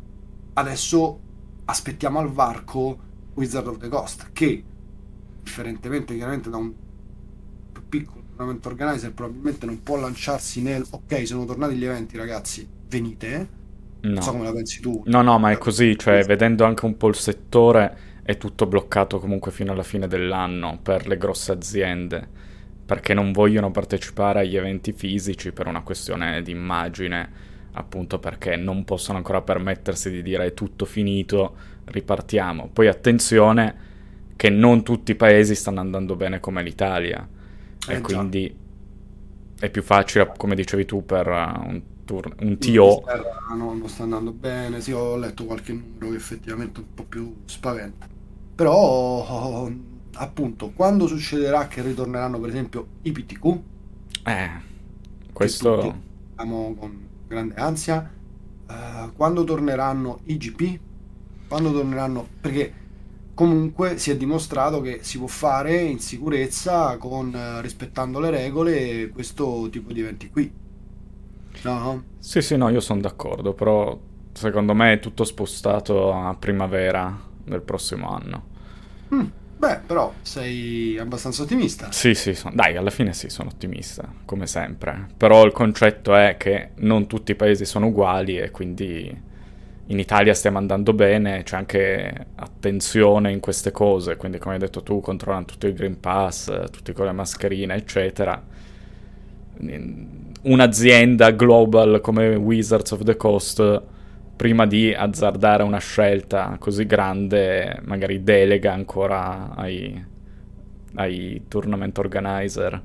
adesso 0.53 1.19
aspettiamo 1.65 2.19
al 2.19 2.31
varco 2.31 2.99
Wizard 3.33 3.67
of 3.67 3.77
the 3.77 3.89
Coast, 3.89 4.29
che 4.31 4.63
differentemente 5.41 6.15
chiaramente 6.15 6.49
da 6.51 6.57
un 6.57 6.73
piccolo 7.89 8.16
tournament 8.37 8.65
organizer 8.65 9.11
probabilmente 9.11 9.65
non 9.65 9.81
può 9.81 9.97
lanciarsi 9.97 10.61
nel 10.61 10.85
ok 10.87 11.25
sono 11.25 11.45
tornati 11.45 11.75
gli 11.75 11.83
eventi 11.83 12.17
ragazzi 12.17 12.67
venite? 12.87 13.55
No. 13.99 14.13
non 14.13 14.21
so 14.21 14.31
come 14.31 14.43
la 14.43 14.53
pensi 14.53 14.79
tu. 14.79 15.01
No 15.05 15.21
no 15.23 15.39
ma 15.39 15.51
è 15.51 15.57
così 15.57 15.97
cioè 15.97 16.23
vedendo 16.23 16.63
anche 16.63 16.85
un 16.85 16.95
po' 16.95 17.07
il 17.07 17.15
settore 17.15 17.97
è 18.21 18.37
tutto 18.37 18.67
bloccato 18.67 19.19
comunque 19.19 19.51
fino 19.51 19.71
alla 19.71 19.83
fine 19.83 20.07
dell'anno 20.07 20.79
per 20.81 21.07
le 21.07 21.17
grosse 21.17 21.51
aziende 21.51 22.35
perché 22.85 23.13
non 23.13 23.31
vogliono 23.31 23.71
partecipare 23.71 24.41
agli 24.41 24.55
eventi 24.55 24.93
fisici 24.93 25.51
per 25.51 25.67
una 25.67 25.81
questione 25.81 26.41
di 26.43 26.51
immagine 26.51 27.45
appunto 27.71 28.19
perché 28.19 28.55
non 28.55 28.85
possono 28.85 29.17
ancora 29.17 29.41
permettersi 29.41 30.09
di 30.09 30.21
dire 30.21 30.45
è 30.45 30.53
tutto 30.53 30.85
finito 30.85 31.55
ripartiamo. 31.85 32.69
Poi 32.71 32.87
attenzione 32.87 33.85
che 34.35 34.49
non 34.49 34.83
tutti 34.83 35.11
i 35.11 35.15
paesi 35.15 35.55
stanno 35.55 35.79
andando 35.79 36.15
bene 36.15 36.39
come 36.39 36.61
l'Italia 36.61 37.27
e 37.87 37.95
eh, 37.95 38.01
quindi 38.01 38.55
già. 39.55 39.65
è 39.65 39.69
più 39.69 39.83
facile, 39.83 40.31
come 40.35 40.55
dicevi 40.55 40.85
tu, 40.85 41.05
per 41.05 41.27
uh, 41.27 41.67
un, 41.67 41.81
tour, 42.05 42.35
un 42.39 42.57
TO. 42.57 43.03
No, 43.55 43.73
non 43.73 43.87
sta 43.87 44.03
andando 44.03 44.31
bene, 44.31 44.81
sì, 44.81 44.91
ho 44.91 45.15
letto 45.17 45.45
qualche 45.45 45.73
numero 45.73 46.09
che 46.09 46.15
effettivamente 46.15 46.79
un 46.79 46.93
po' 46.93 47.03
più 47.03 47.35
spaventa. 47.45 48.07
Però, 48.55 49.69
appunto, 50.13 50.71
quando 50.71 51.07
succederà 51.07 51.67
che 51.67 51.81
ritorneranno, 51.81 52.39
per 52.39 52.49
esempio, 52.49 52.87
i 53.03 53.11
PTQ? 53.11 53.59
Eh, 54.25 54.49
questo... 55.31 55.95
Siamo 56.35 56.75
con 56.75 57.07
grande 57.27 57.55
ansia. 57.55 58.11
Uh, 58.67 59.13
quando 59.15 59.43
torneranno 59.43 60.19
i 60.25 60.37
GP? 60.37 60.79
Quando 61.47 61.71
torneranno... 61.71 62.27
Perché 62.41 62.73
comunque 63.37 63.99
si 63.99 64.09
è 64.09 64.17
dimostrato 64.17 64.81
che 64.81 65.01
si 65.03 65.19
può 65.19 65.27
fare 65.27 65.75
in 65.75 65.99
sicurezza 65.99 66.97
con 66.97 67.31
eh, 67.35 67.61
rispettando 67.61 68.19
le 68.19 68.31
regole 68.31 69.09
questo 69.09 69.67
tipo 69.69 69.93
di 69.93 69.99
eventi 69.99 70.31
qui. 70.31 70.51
No? 71.61 72.03
Sì, 72.17 72.41
sì, 72.41 72.57
no, 72.57 72.69
io 72.69 72.79
sono 72.79 72.99
d'accordo, 72.99 73.53
però 73.53 73.95
secondo 74.33 74.73
me 74.73 74.93
è 74.93 74.99
tutto 74.99 75.23
spostato 75.23 76.11
a 76.11 76.35
primavera 76.35 77.15
del 77.43 77.61
prossimo 77.61 78.09
anno. 78.09 78.43
Mm, 79.13 79.25
beh, 79.55 79.81
però 79.85 80.11
sei 80.23 80.97
abbastanza 80.97 81.43
ottimista. 81.43 81.91
Sì, 81.91 82.15
sì, 82.15 82.33
son... 82.33 82.55
dai, 82.55 82.75
alla 82.75 82.89
fine 82.89 83.13
sì, 83.13 83.29
sono 83.29 83.49
ottimista, 83.49 84.11
come 84.25 84.47
sempre. 84.47 85.09
Però 85.15 85.45
il 85.45 85.51
concetto 85.51 86.15
è 86.15 86.37
che 86.37 86.71
non 86.77 87.05
tutti 87.05 87.33
i 87.33 87.35
paesi 87.35 87.65
sono 87.65 87.85
uguali 87.85 88.39
e 88.39 88.49
quindi 88.49 89.25
in 89.89 89.99
Italia 89.99 90.33
stiamo 90.33 90.57
andando 90.57 90.93
bene, 90.93 91.43
c'è 91.43 91.55
anche 91.55 92.25
attenzione 92.35 93.31
in 93.31 93.39
queste 93.39 93.71
cose, 93.71 94.17
quindi 94.17 94.37
come 94.37 94.55
hai 94.55 94.59
detto 94.59 94.83
tu, 94.83 94.99
controllano 94.99 95.45
tutto 95.45 95.67
il 95.67 95.73
Green 95.73 95.99
Pass, 95.99 96.69
tutti 96.71 96.91
con 96.91 97.05
le 97.05 97.13
mascherine, 97.13 97.73
eccetera. 97.75 98.41
Un'azienda 100.41 101.31
global 101.31 102.01
come 102.01 102.35
Wizards 102.35 102.91
of 102.91 103.03
the 103.03 103.15
Coast, 103.15 103.81
prima 104.35 104.67
di 104.67 104.93
azzardare 104.93 105.63
una 105.63 105.79
scelta 105.79 106.57
così 106.59 106.85
grande, 106.85 107.79
magari 107.85 108.23
delega 108.23 108.73
ancora 108.73 109.55
ai, 109.55 110.03
ai 110.95 111.43
tournament 111.47 111.97
organizer, 111.97 112.81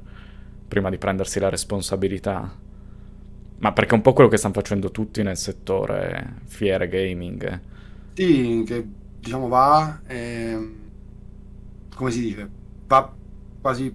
prima 0.68 0.88
di 0.88 0.98
prendersi 0.98 1.40
la 1.40 1.48
responsabilità. 1.48 2.60
Ma 3.62 3.72
perché 3.72 3.92
è 3.92 3.94
un 3.94 4.02
po' 4.02 4.12
quello 4.12 4.28
che 4.28 4.38
stanno 4.38 4.54
facendo 4.54 4.90
tutti 4.90 5.22
nel 5.22 5.36
settore 5.36 6.40
fiere 6.46 6.88
gaming. 6.88 7.60
Sì, 8.12 8.64
che 8.66 8.84
diciamo 9.20 9.46
va, 9.46 10.00
eh, 10.04 10.74
come 11.94 12.10
si 12.10 12.20
dice, 12.22 12.50
va 12.88 13.14
quasi 13.60 13.94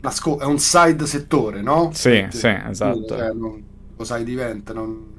nasco- 0.00 0.38
è 0.38 0.44
un 0.44 0.60
side 0.60 1.06
settore, 1.06 1.60
no? 1.60 1.90
Sì, 1.92 2.24
sì, 2.30 2.46
esatto. 2.46 3.16
Cioè, 3.16 3.32
non, 3.32 3.64
lo 3.96 4.04
sai 4.04 4.22
diventa, 4.22 4.72
non, 4.72 5.12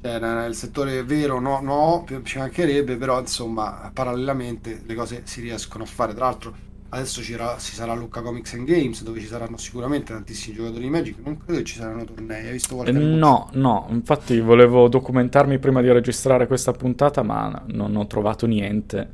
cioè, 0.00 0.20
nel 0.20 0.54
settore 0.54 1.02
vero 1.02 1.40
no, 1.40 1.60
no, 1.60 2.06
ci 2.22 2.38
mancherebbe, 2.38 2.96
però 2.96 3.18
insomma 3.18 3.90
parallelamente 3.92 4.82
le 4.86 4.94
cose 4.94 5.22
si 5.24 5.40
riescono 5.40 5.82
a 5.82 5.86
fare. 5.88 6.14
Tra 6.14 6.26
l'altro 6.26 6.54
Adesso 6.94 7.22
ci, 7.22 7.34
sarà 7.58 7.94
Lucca 7.94 8.20
Comics 8.20 8.52
and 8.52 8.66
Games 8.66 9.02
dove 9.02 9.18
ci 9.18 9.26
saranno 9.26 9.56
sicuramente 9.56 10.12
tantissimi 10.12 10.56
giocatori 10.56 10.82
di 10.82 10.90
Magic. 10.90 11.16
Non 11.24 11.38
credo 11.38 11.60
che 11.60 11.64
ci 11.64 11.76
saranno 11.76 12.04
tornei. 12.04 12.44
Hai 12.44 12.52
visto 12.52 12.74
qualche 12.74 12.92
eh, 12.92 12.98
No, 12.98 13.48
no. 13.52 13.86
Infatti 13.88 14.38
volevo 14.40 14.88
documentarmi 14.88 15.58
prima 15.58 15.80
di 15.80 15.90
registrare 15.90 16.46
questa 16.46 16.72
puntata, 16.72 17.22
ma 17.22 17.64
non 17.68 17.96
ho 17.96 18.06
trovato 18.06 18.44
niente 18.44 19.08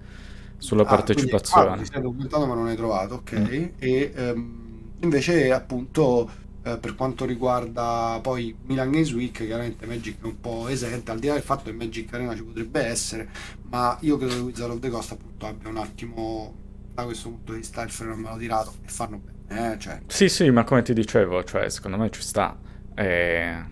sulla 0.59 0.83
ah, 0.83 0.87
partecipazione. 0.87 1.67
Quindi, 1.67 1.83
ah, 1.83 1.85
ti 1.85 1.93
sei 1.93 2.03
documentato, 2.03 2.47
ma 2.47 2.55
non 2.55 2.67
hai 2.67 2.75
trovato, 2.75 3.15
ok. 3.15 3.33
Mm. 3.33 3.65
E 3.79 4.13
um, 4.17 4.91
invece, 4.99 5.53
appunto, 5.53 6.29
eh, 6.65 6.79
per 6.79 6.97
quanto 6.97 7.25
riguarda 7.25 8.19
poi 8.21 8.57
Milan 8.65 8.91
Games 8.91 9.13
Week, 9.13 9.37
chiaramente 9.47 9.87
Magic 9.87 10.21
è 10.21 10.25
un 10.25 10.41
po' 10.41 10.67
esente, 10.67 11.13
al 11.13 11.21
di 11.21 11.29
là 11.29 11.35
del 11.35 11.43
fatto 11.43 11.71
che 11.71 11.77
Magic 11.77 12.13
Arena 12.13 12.35
ci 12.35 12.43
potrebbe 12.43 12.81
essere, 12.81 13.29
ma 13.69 13.97
io 14.01 14.17
credo 14.17 14.35
che 14.35 14.41
Wizard 14.41 14.73
of 14.73 14.81
the 14.81 14.91
Coast 14.91 15.13
appunto 15.13 15.47
abbia 15.47 15.69
un 15.69 15.77
attimo 15.77 16.67
da 16.99 17.05
questo 17.05 17.29
punto 17.29 17.53
di 17.53 17.59
vista 17.59 17.83
il 17.83 17.91
freno 17.91 18.17
me 18.17 18.29
l'ho 18.29 18.37
tirato 18.37 18.75
e 18.85 18.89
fanno 18.89 19.21
bene. 19.21 19.73
Eh? 19.73 19.79
Cioè. 19.79 20.01
Sì, 20.09 20.29
sì, 20.29 20.51
ma 20.51 20.65
come 20.65 20.83
ti 20.83 20.93
dicevo, 20.93 21.45
cioè, 21.45 21.69
secondo 21.71 21.97
me 21.97 22.11
ci 22.11 22.21
sta. 22.21 22.59
E 22.95 23.65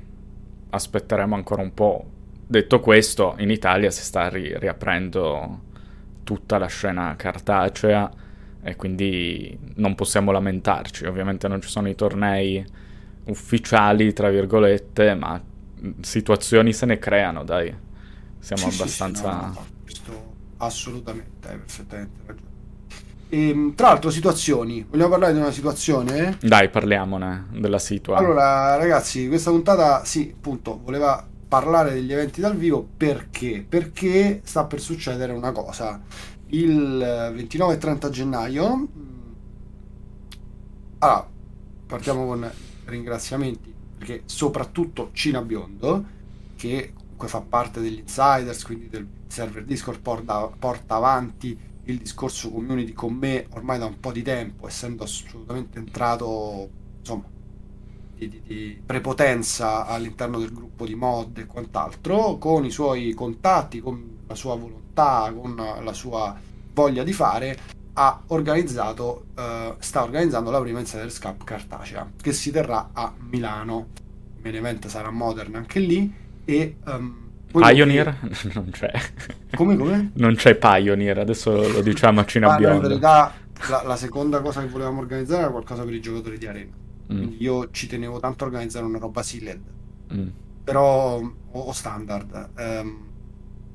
aspetteremo 0.71 1.35
ancora 1.35 1.63
un 1.63 1.75
po'. 1.75 2.11
Detto 2.47 2.79
questo, 2.79 3.35
in 3.39 3.51
Italia 3.51 3.91
si 3.91 4.03
sta 4.03 4.29
ri- 4.29 4.57
riaprendo 4.57 5.65
tutta 6.23 6.59
la 6.59 6.67
scena 6.67 7.17
cartacea 7.17 8.11
e 8.63 8.77
quindi 8.77 9.59
non 9.75 9.97
possiamo 9.97 10.31
lamentarci. 10.31 11.05
Ovviamente 11.07 11.49
non 11.49 11.61
ci 11.61 11.69
sono 11.69 11.89
i 11.89 11.97
tornei 11.97 12.65
ufficiali, 13.25 14.13
tra 14.13 14.31
virgolette, 14.31 15.15
ma 15.17 15.43
situazioni 16.01 16.73
se 16.73 16.87
ne 16.87 16.99
creano, 16.99 17.43
dai. 17.43 17.75
Siamo 18.39 18.71
sì, 18.71 18.81
abbastanza... 18.81 19.31
Sì, 19.31 19.37
sì, 19.37 19.45
no, 19.45 19.53
no, 19.53 19.67
questo 19.83 20.35
assolutamente, 20.59 21.49
hai 21.49 21.59
perfettamente 21.59 22.21
ragione. 22.25 22.56
E, 23.29 23.49
ehm, 23.49 23.75
tra 23.75 23.89
l'altro, 23.89 24.11
situazioni. 24.11 24.87
Vogliamo 24.89 25.11
parlare 25.11 25.33
di 25.33 25.39
una 25.39 25.51
situazione? 25.51 26.39
Dai, 26.41 26.71
parliamone 26.71 27.47
della 27.53 27.79
situazione. 27.79 28.31
Allora, 28.31 28.77
ragazzi, 28.77 29.29
questa 29.29 29.51
puntata, 29.51 30.05
sì, 30.05 30.33
appunto, 30.35 30.81
voleva 30.83 31.27
parlare 31.49 31.93
degli 31.93 32.13
eventi 32.13 32.41
dal 32.41 32.57
vivo 32.57 32.87
perché? 32.97 33.65
Perché 33.69 34.41
sta 34.45 34.65
per 34.65 34.81
succedere 34.81 35.33
una 35.33 35.53
cosa. 35.53 36.01
Il 36.49 36.99
29 37.35 37.75
e 37.75 37.79
30 37.79 38.11
gennaio. 38.11 38.77
Mm, 38.77 39.33
allora, 40.99 41.29
partiamo 41.87 42.27
con 42.27 42.51
ringraziamenti 42.85 43.75
perché 43.99 44.23
soprattutto 44.27 45.11
Cina 45.13 45.41
Biondo, 45.41 46.05
che 46.57 46.93
comunque 46.95 47.29
fa 47.29 47.41
parte 47.41 47.81
degli 47.81 47.99
insiders, 47.99 48.63
quindi 48.65 48.89
del 48.89 49.07
server 49.27 49.65
Discord, 49.65 50.01
porta, 50.01 50.51
porta 50.59 50.97
avanti 50.97 51.59
il 51.87 51.99
discorso 51.99 52.51
community 52.51 52.93
con 52.93 53.15
me 53.15 53.47
ormai 53.51 53.79
da 53.79 53.87
un 53.87 53.99
po' 54.01 54.13
di 54.13 54.23
tempo, 54.23 54.67
essendo 54.67 55.05
assolutamente 55.05 55.79
entrato 55.79 56.69
insomma 56.99 57.25
di, 58.17 58.29
di, 58.29 58.43
di, 58.43 58.81
prepotenza 58.85 59.87
all'interno 59.87 60.39
del 60.39 60.53
gruppo 60.53 60.87
di 60.87 60.95
mod 60.95 61.39
e 61.39 61.47
quant'altro, 61.47 62.39
con 62.39 62.65
i 62.65 62.71
suoi 62.71 63.13
contatti, 63.15 63.81
con 63.81 64.19
la 64.27 64.35
sua 64.35 64.57
volontà, 64.57 65.33
con 65.39 65.55
la 65.55 65.93
sua 65.93 66.35
voglia 66.73 67.05
di 67.05 67.13
fare, 67.13 67.59
ha 67.95 68.23
organizzato, 68.29 69.27
uh, 69.37 69.75
sta 69.79 70.03
organizzando 70.03 70.51
la 70.51 70.61
prima 70.61 70.81
Insiders 70.81 71.19
Cup 71.19 71.45
cartacea 71.45 72.11
che 72.21 72.33
si 72.33 72.51
terrà 72.51 72.91
a 72.93 73.13
Milano. 73.19 73.89
Main 74.43 74.57
event 74.57 74.87
sarà 74.87 75.11
modern 75.11 75.55
anche 75.55 75.81
lì 75.81 76.13
e 76.45 76.77
um, 76.87 77.26
Pioneer 77.61 78.19
non 78.55 78.71
c'è. 78.71 78.91
Come, 79.55 79.77
come? 79.77 80.11
Non 80.15 80.35
c'è 80.35 80.55
Pioneer, 80.55 81.19
adesso 81.19 81.51
lo 81.73 81.81
diciamo 81.81 82.21
a 82.21 82.25
Cina 82.25 82.55
ah, 82.55 82.73
In 82.73 82.81
verità 82.81 83.33
la, 83.69 83.83
la, 83.85 83.97
seconda 83.97 84.41
cosa 84.41 84.61
che 84.61 84.69
volevamo 84.69 85.01
organizzare 85.01 85.43
era 85.43 85.51
qualcosa 85.51 85.85
per 85.85 85.95
i 85.95 86.01
giocatori 86.01 86.39
di 86.39 86.47
Arena. 86.47 86.73
Mm. 87.13 87.35
Io 87.39 87.71
ci 87.71 87.87
tenevo 87.87 88.19
tanto 88.21 88.45
a 88.45 88.47
organizzare 88.49 88.85
una 88.85 88.99
roba 88.99 89.23
sealed. 89.23 89.61
Mm. 90.13 90.29
Però, 90.65 91.21
o, 91.53 91.73
standard. 91.73 92.51
Um, 92.59 93.05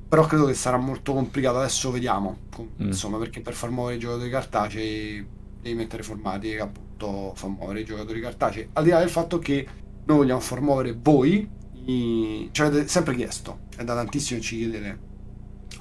però 0.08 0.26
credo 0.26 0.46
che 0.46 0.54
sarà 0.54 0.76
molto 0.76 1.14
complicato. 1.14 1.58
Adesso 1.58 1.90
vediamo. 1.90 2.36
Mm. 2.60 2.86
Insomma, 2.86 3.18
perché 3.18 3.40
per 3.40 3.54
far 3.54 3.70
muovere 3.70 3.96
i 3.96 3.98
giocatori 3.98 4.30
cartacei 4.30 5.26
devi 5.60 5.76
mettere 5.76 6.02
formati 6.02 6.50
che 6.50 6.60
appunto 6.60 7.32
fa 7.34 7.48
muovere 7.48 7.80
i 7.80 7.84
giocatori 7.84 8.20
cartacei. 8.20 8.68
Al 8.74 8.84
di 8.84 8.90
là 8.90 8.98
del 8.98 9.10
fatto 9.10 9.38
che 9.38 9.66
noi 10.04 10.16
vogliamo 10.18 10.40
far 10.40 10.60
muovere 10.60 10.96
voi 11.00 11.60
ci 11.84 12.62
avete 12.62 12.86
sempre 12.86 13.14
chiesto, 13.14 13.58
è 13.76 13.84
da 13.84 13.94
tantissimo 13.94 14.40
ci 14.40 14.58
chiedete 14.58 14.98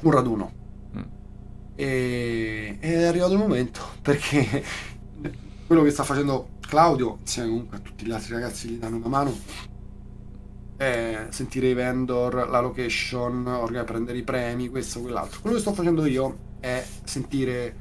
un 0.01 0.11
raduno. 0.11 0.51
Mm. 0.97 1.01
E, 1.75 2.77
è 2.79 3.03
arrivato 3.03 3.33
il 3.33 3.39
momento 3.39 3.81
perché 4.01 4.63
quello 5.67 5.83
che 5.83 5.91
sta 5.91 6.03
facendo 6.03 6.59
Claudio, 6.59 7.17
insieme 7.21 7.49
comunque 7.49 7.77
a 7.77 7.79
tutti 7.79 8.05
gli 8.05 8.11
altri 8.11 8.33
ragazzi 8.33 8.67
che 8.67 8.73
gli 8.73 8.77
danno 8.77 8.97
una 8.97 9.07
mano, 9.07 9.37
è 10.77 11.27
sentire 11.29 11.69
i 11.69 11.73
vendor, 11.73 12.49
la 12.49 12.59
location, 12.59 13.43
prendere 13.85 14.17
i 14.17 14.23
premi, 14.23 14.69
questo, 14.69 15.01
quell'altro. 15.01 15.41
Quello 15.41 15.55
che 15.55 15.61
sto 15.61 15.73
facendo 15.73 16.05
io 16.05 16.37
è 16.59 16.83
sentire 17.03 17.75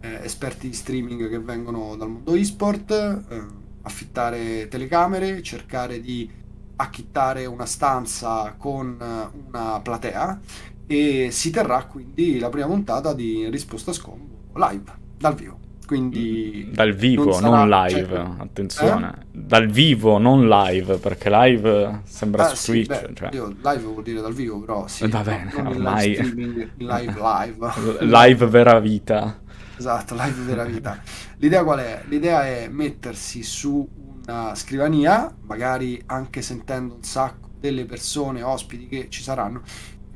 eh, 0.00 0.20
esperti 0.22 0.68
di 0.68 0.74
streaming 0.74 1.28
che 1.28 1.38
vengono 1.38 1.96
dal 1.96 2.08
mondo 2.08 2.34
e-sport, 2.34 2.90
eh, 2.90 3.44
affittare 3.82 4.68
telecamere, 4.68 5.42
cercare 5.42 6.00
di 6.00 6.30
acchittare 6.76 7.46
una 7.46 7.66
stanza 7.66 8.54
con 8.56 8.98
eh, 9.00 9.38
una 9.48 9.80
platea 9.80 10.40
e 10.86 11.28
si 11.30 11.50
terrà 11.50 11.84
quindi 11.84 12.38
la 12.38 12.48
prima 12.48 12.66
puntata 12.66 13.12
di 13.12 13.48
Risposta 13.50 13.92
Scombo 13.92 14.36
live, 14.56 14.92
dal 15.18 15.34
vivo. 15.34 15.64
Quindi 15.86 16.66
mm, 16.68 16.72
dal 16.72 16.94
vivo, 16.94 17.24
non, 17.24 17.32
sarà, 17.34 17.64
non 17.64 17.68
live, 17.68 18.08
cioè, 18.08 18.26
attenzione. 18.38 19.08
Eh? 19.08 19.24
Dal 19.30 19.68
vivo, 19.68 20.18
non 20.18 20.48
live, 20.48 20.96
perché 20.96 21.30
live 21.30 22.00
sembra 22.04 22.50
eh, 22.50 22.56
su 22.56 22.72
Twitch. 22.72 23.06
Beh, 23.06 23.14
cioè. 23.14 23.28
io, 23.32 23.54
live 23.62 23.82
vuol 23.82 24.02
dire 24.02 24.20
dal 24.20 24.34
vivo, 24.34 24.58
però 24.58 24.88
sì. 24.88 25.06
Va 25.06 25.20
bene, 25.20 25.52
ormai... 25.54 26.16
Live, 26.34 26.70
live 26.76 27.14
live. 27.20 27.98
live 28.04 28.46
vera 28.46 28.80
vita. 28.80 29.38
Esatto, 29.76 30.16
live 30.16 30.42
vera 30.42 30.64
vita. 30.64 31.00
L'idea 31.36 31.62
qual 31.62 31.78
è? 31.78 32.02
L'idea 32.08 32.44
è 32.44 32.68
mettersi 32.68 33.44
su 33.44 33.88
una 34.26 34.54
scrivania, 34.54 35.34
magari 35.42 36.02
anche 36.06 36.42
sentendo 36.42 36.94
un 36.94 37.02
sacco 37.02 37.50
delle 37.58 37.84
persone, 37.84 38.42
ospiti 38.42 38.88
che 38.88 39.08
ci 39.08 39.22
saranno. 39.22 39.62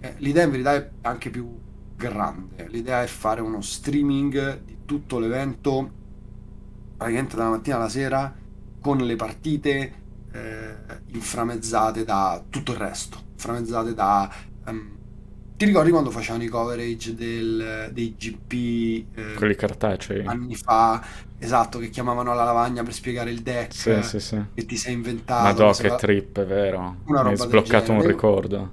Eh, 0.00 0.14
l'idea 0.18 0.44
in 0.44 0.50
verità 0.50 0.74
è 0.74 0.90
anche 1.02 1.30
più 1.30 1.48
grande. 1.96 2.66
L'idea 2.68 3.02
è 3.02 3.06
fare 3.06 3.40
uno 3.40 3.60
streaming 3.60 4.62
di 4.64 4.78
tutto 4.84 5.18
l'evento, 5.18 5.90
praticamente 6.96 7.36
dalla 7.36 7.50
mattina 7.50 7.76
alla 7.76 7.88
sera, 7.88 8.34
con 8.80 8.98
le 8.98 9.16
partite 9.16 9.94
eh, 10.32 10.74
inframezzate 11.08 12.04
da 12.04 12.42
tutto 12.48 12.72
il 12.72 12.78
resto, 12.78 13.18
inframezzate 13.32 13.94
da 13.94 14.32
um, 14.66 14.98
ti 15.60 15.66
ricordi 15.66 15.90
quando 15.90 16.10
facevano 16.10 16.42
i 16.42 16.48
coverage 16.48 17.14
del, 17.14 17.90
dei 17.92 18.14
GP 18.16 18.52
eh, 19.14 19.34
Quelli 19.36 19.54
cartacei. 19.54 20.24
anni 20.24 20.54
fa? 20.54 21.04
Esatto, 21.38 21.78
che 21.78 21.90
chiamavano 21.90 22.32
alla 22.32 22.44
lavagna 22.44 22.82
per 22.82 22.94
spiegare 22.94 23.30
il 23.30 23.42
deck 23.42 23.74
Sì, 23.74 24.02
sì, 24.02 24.20
sì. 24.20 24.42
che 24.54 24.64
ti 24.64 24.78
sei 24.78 24.94
inventato. 24.94 25.42
Madò, 25.42 25.70
che 25.72 25.82
cosa- 25.88 25.96
trip, 25.96 26.40
è 26.40 26.46
vero. 26.46 26.96
Mi 27.04 27.18
hai 27.18 27.36
sbloccato 27.36 27.92
un 27.92 28.02
ricordo. 28.06 28.72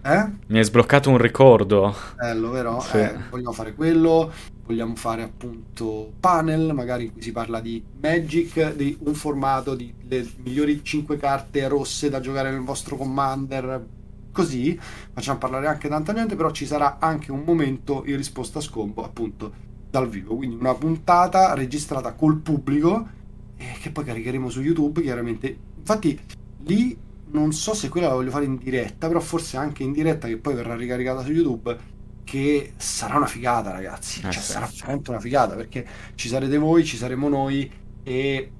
Eh? 0.00 0.26
Mi 0.46 0.58
hai 0.58 0.64
sbloccato 0.64 1.10
un 1.10 1.18
ricordo. 1.18 1.92
Bello, 2.14 2.50
vero? 2.50 2.78
Sì. 2.82 2.98
Eh, 2.98 3.16
vogliamo 3.30 3.52
fare 3.52 3.74
quello, 3.74 4.30
vogliamo 4.64 4.94
fare 4.94 5.22
appunto 5.24 6.12
panel, 6.20 6.72
magari 6.72 7.06
in 7.06 7.12
cui 7.14 7.22
si 7.22 7.32
parla 7.32 7.58
di 7.58 7.82
Magic, 8.00 8.76
di 8.76 8.96
un 9.00 9.14
formato, 9.14 9.74
di 9.74 9.92
le 10.06 10.24
migliori 10.44 10.84
5 10.84 11.16
carte 11.16 11.66
rosse 11.66 12.08
da 12.08 12.20
giocare 12.20 12.52
nel 12.52 12.60
vostro 12.62 12.96
Commander, 12.96 13.84
così 14.32 14.78
facciamo 15.12 15.38
parlare 15.38 15.66
anche 15.66 15.88
tanta 15.88 16.12
gente, 16.12 16.36
però 16.36 16.50
ci 16.50 16.66
sarà 16.66 16.98
anche 16.98 17.32
un 17.32 17.42
momento 17.44 18.04
in 18.06 18.16
risposta 18.16 18.58
a 18.58 18.62
scombo, 18.62 19.04
appunto, 19.04 19.52
dal 19.90 20.08
vivo, 20.08 20.36
quindi 20.36 20.56
una 20.56 20.74
puntata 20.74 21.54
registrata 21.54 22.12
col 22.12 22.38
pubblico 22.38 23.08
e 23.56 23.76
che 23.80 23.90
poi 23.90 24.04
caricheremo 24.04 24.48
su 24.48 24.60
YouTube, 24.60 25.02
chiaramente. 25.02 25.56
Infatti 25.78 26.18
lì 26.64 26.96
non 27.30 27.52
so 27.52 27.74
se 27.74 27.88
quella 27.88 28.08
la 28.08 28.14
voglio 28.14 28.30
fare 28.30 28.44
in 28.44 28.56
diretta, 28.56 29.08
però 29.08 29.20
forse 29.20 29.56
anche 29.56 29.82
in 29.82 29.92
diretta 29.92 30.28
che 30.28 30.36
poi 30.38 30.54
verrà 30.54 30.74
ricaricata 30.74 31.22
su 31.22 31.32
YouTube 31.32 31.96
che 32.24 32.74
sarà 32.76 33.16
una 33.16 33.26
figata, 33.26 33.70
ragazzi. 33.70 34.20
Eh 34.20 34.30
cioè, 34.30 34.42
sì. 34.42 34.52
sarà 34.52 34.70
veramente 34.70 35.10
una 35.10 35.20
figata 35.20 35.54
perché 35.54 35.86
ci 36.14 36.28
sarete 36.28 36.58
voi, 36.58 36.84
ci 36.84 36.96
saremo 36.96 37.28
noi 37.28 37.70
e 38.02 38.52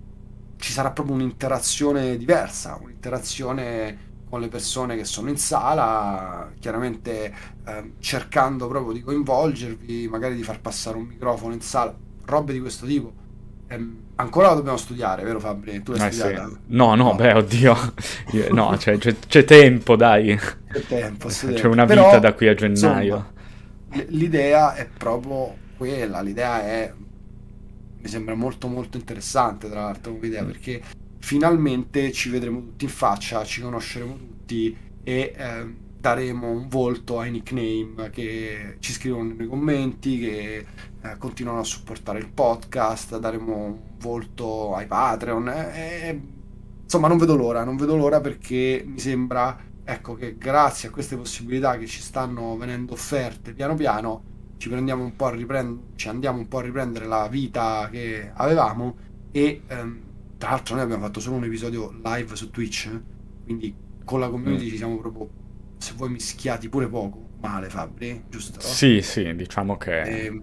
ci 0.56 0.72
sarà 0.72 0.90
proprio 0.90 1.14
un'interazione 1.14 2.16
diversa, 2.16 2.78
un'interazione 2.80 4.06
con 4.28 4.40
le 4.40 4.48
persone 4.48 4.96
che 4.96 5.04
sono 5.04 5.28
in 5.30 5.36
sala, 5.38 6.52
chiaramente 6.58 7.34
ehm, 7.66 7.92
cercando 7.98 8.68
proprio 8.68 8.92
di 8.92 9.00
coinvolgervi, 9.02 10.08
magari 10.08 10.36
di 10.36 10.42
far 10.42 10.60
passare 10.60 10.96
un 10.98 11.04
microfono 11.04 11.54
in 11.54 11.60
sala, 11.60 11.94
robe 12.26 12.52
di 12.52 12.60
questo 12.60 12.86
tipo. 12.86 13.12
Ehm, 13.68 13.96
ancora 14.16 14.48
la 14.48 14.54
dobbiamo 14.54 14.76
studiare, 14.76 15.22
vero 15.24 15.40
Fabri? 15.40 15.82
Tu 15.82 15.92
l'hai 15.92 16.00
Eh, 16.06 16.12
sì. 16.12 16.18
studiata? 16.20 16.50
No, 16.68 16.94
no, 16.94 17.14
beh, 17.14 17.32
oddio. 17.34 17.74
Io- 18.32 18.52
no, 18.52 18.76
cioè, 18.78 18.98
c'è, 18.98 19.14
c'è 19.26 19.44
tempo, 19.44 19.96
dai. 19.96 20.38
C'è 20.70 20.84
tempo, 20.86 21.28
c'è 21.28 21.52
C'è 21.54 21.66
una 21.66 21.86
Però, 21.86 22.04
vita 22.04 22.18
da 22.18 22.32
qui 22.34 22.48
a 22.48 22.54
gennaio. 22.54 23.16
insomma, 23.16 24.04
l'idea 24.08 24.74
è 24.74 24.86
proprio 24.86 25.56
quella, 25.76 26.20
l'idea 26.20 26.62
è 26.62 26.92
mi 28.00 28.08
sembra 28.08 28.34
molto 28.34 28.68
molto 28.68 28.96
interessante 28.96 29.68
tra 29.68 29.82
l'altro 29.82 30.12
come 30.12 30.26
idea 30.26 30.42
Mm. 30.42 30.46
perché 30.46 30.82
finalmente 31.18 32.12
ci 32.12 32.30
vedremo 32.30 32.60
tutti 32.60 32.84
in 32.84 32.90
faccia, 32.90 33.44
ci 33.44 33.60
conosceremo 33.60 34.16
tutti 34.16 34.76
e 35.02 35.34
ehm, 35.36 35.76
daremo 36.00 36.50
un 36.50 36.68
volto 36.68 37.18
ai 37.18 37.30
nickname 37.30 38.10
che 38.10 38.76
ci 38.78 38.92
scrivono 38.92 39.34
nei 39.34 39.46
commenti, 39.46 40.18
che 40.18 40.66
eh, 41.02 41.16
continuano 41.18 41.60
a 41.60 41.64
supportare 41.64 42.18
il 42.18 42.28
podcast, 42.28 43.18
daremo 43.18 43.56
un 43.56 43.78
volto 43.98 44.74
ai 44.74 44.86
Patreon. 44.86 45.48
e- 45.48 45.72
e- 45.74 46.20
insomma, 46.82 47.08
non 47.08 47.18
vedo 47.18 47.36
l'ora, 47.36 47.64
non 47.64 47.76
vedo 47.76 47.96
l'ora 47.96 48.20
perché 48.20 48.82
mi 48.86 48.98
sembra 48.98 49.66
ecco 49.84 50.14
che 50.14 50.36
grazie 50.36 50.88
a 50.88 50.90
queste 50.90 51.16
possibilità 51.16 51.78
che 51.78 51.86
ci 51.86 52.00
stanno 52.00 52.56
venendo 52.58 52.92
offerte 52.92 53.52
piano 53.52 53.74
piano 53.74 54.22
ci 54.58 54.68
prendiamo 54.68 55.04
un 55.04 55.16
po' 55.16 55.26
a 55.26 55.30
riprendere, 55.30 55.86
ci 55.96 56.08
andiamo 56.08 56.38
un 56.38 56.48
po' 56.48 56.58
a 56.58 56.62
riprendere 56.62 57.06
la 57.06 57.28
vita 57.28 57.88
che 57.90 58.30
avevamo 58.34 58.96
e 59.30 59.62
ehm, 59.66 60.00
tra 60.38 60.50
l'altro 60.50 60.74
noi 60.74 60.84
abbiamo 60.84 61.04
fatto 61.04 61.20
solo 61.20 61.36
un 61.36 61.44
episodio 61.44 61.92
live 62.02 62.34
su 62.36 62.50
Twitch, 62.50 62.86
eh, 62.86 63.02
quindi 63.42 63.74
con 64.04 64.20
la 64.20 64.30
community 64.30 64.64
Mm. 64.66 64.70
ci 64.70 64.76
siamo 64.76 64.98
proprio, 64.98 65.28
se 65.78 65.94
vuoi, 65.94 66.10
mischiati 66.10 66.68
pure 66.68 66.88
poco, 66.88 67.32
male 67.40 67.68
Fabri, 67.68 68.24
giusto? 68.28 68.60
Sì, 68.60 69.02
sì, 69.02 69.34
diciamo 69.34 69.76
che... 69.76 70.26
Ehm, 70.26 70.42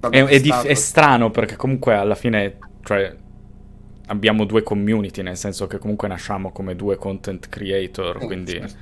vabbè, 0.00 0.24
è 0.24 0.40
dif- 0.40 0.54
stato- 0.54 0.68
è 0.68 0.74
strano 0.74 1.30
perché 1.30 1.56
comunque 1.56 1.94
alla 1.94 2.14
fine, 2.14 2.58
cioè, 2.82 3.14
abbiamo 4.06 4.44
due 4.44 4.62
community, 4.62 5.22
nel 5.22 5.36
senso 5.36 5.66
che 5.66 5.78
comunque 5.78 6.08
nasciamo 6.08 6.50
come 6.50 6.74
due 6.76 6.96
content 6.96 7.48
creator, 7.48 8.18
eh, 8.20 8.26
quindi... 8.26 8.52
certo. 8.52 8.76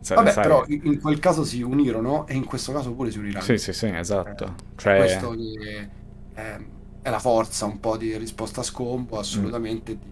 sa- 0.00 0.14
Vabbè, 0.14 0.30
sai- 0.30 0.42
però 0.42 0.64
in 0.68 1.00
quel 1.00 1.18
caso 1.18 1.44
si 1.44 1.62
unirono 1.62 2.26
e 2.26 2.34
in 2.34 2.44
questo 2.44 2.72
caso 2.72 2.94
pure 2.94 3.10
si 3.10 3.18
uniranno. 3.18 3.44
Sì, 3.44 3.58
sì, 3.58 3.72
sì, 3.72 3.86
esatto. 3.86 4.44
Eh, 4.44 4.54
Cioè, 4.76 4.96
questo 4.96 5.30
che 5.30 5.90
ehm, 6.34 6.66
è 7.00 7.10
la 7.10 7.18
forza 7.18 7.66
un 7.66 7.80
po' 7.80 7.96
di 7.96 8.16
risposta 8.16 8.60
a 8.60 8.64
scombo, 8.64 9.18
Mm. 9.18 9.18
assolutamente, 9.18 9.98
di 9.98 10.08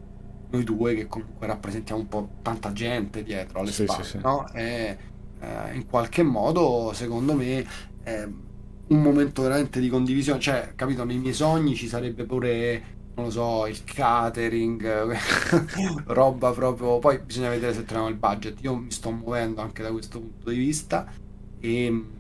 noi 0.51 0.65
due 0.65 0.95
che 0.95 1.07
comunque 1.07 1.47
rappresentiamo 1.47 2.01
un 2.01 2.09
po' 2.09 2.37
tanta 2.43 2.73
gente 2.73 3.23
dietro 3.23 3.61
alle 3.61 3.73
Sì, 3.73 3.73
spalle, 3.73 4.03
sì, 4.03 4.03
sì. 4.05 4.19
no? 4.23 4.51
E 4.53 4.99
eh, 5.39 5.75
in 5.75 5.87
qualche 5.87 6.23
modo, 6.23 6.93
secondo 6.95 7.35
me, 7.35 7.67
è 8.03 8.25
un 8.25 9.03
momento 9.03 9.43
veramente 9.43 9.81
di 9.81 9.89
condivisione, 9.89 10.41
cioè, 10.41 10.73
capito, 10.75 11.05
nei 11.05 11.19
miei 11.19 11.35
sogni 11.35 11.75
ci 11.77 11.89
sarebbe 11.89 12.25
pure, 12.25 12.97
non 13.15 13.27
lo 13.27 13.31
so, 13.31 13.67
il 13.67 13.85
catering, 13.85 15.17
roba 16.07 16.53
proprio, 16.53 16.99
poi 16.99 17.23
bisogna 17.23 17.51
vedere 17.51 17.75
se 17.75 17.85
troviamo 17.85 18.09
il 18.11 18.17
budget, 18.19 18.61
io 18.63 18.77
mi 18.77 18.91
sto 18.91 19.11
muovendo 19.11 19.61
anche 19.61 19.83
da 19.83 19.91
questo 19.93 20.21
punto 20.21 20.51
di 20.51 20.57
vista 20.57 21.11
e 21.59 22.18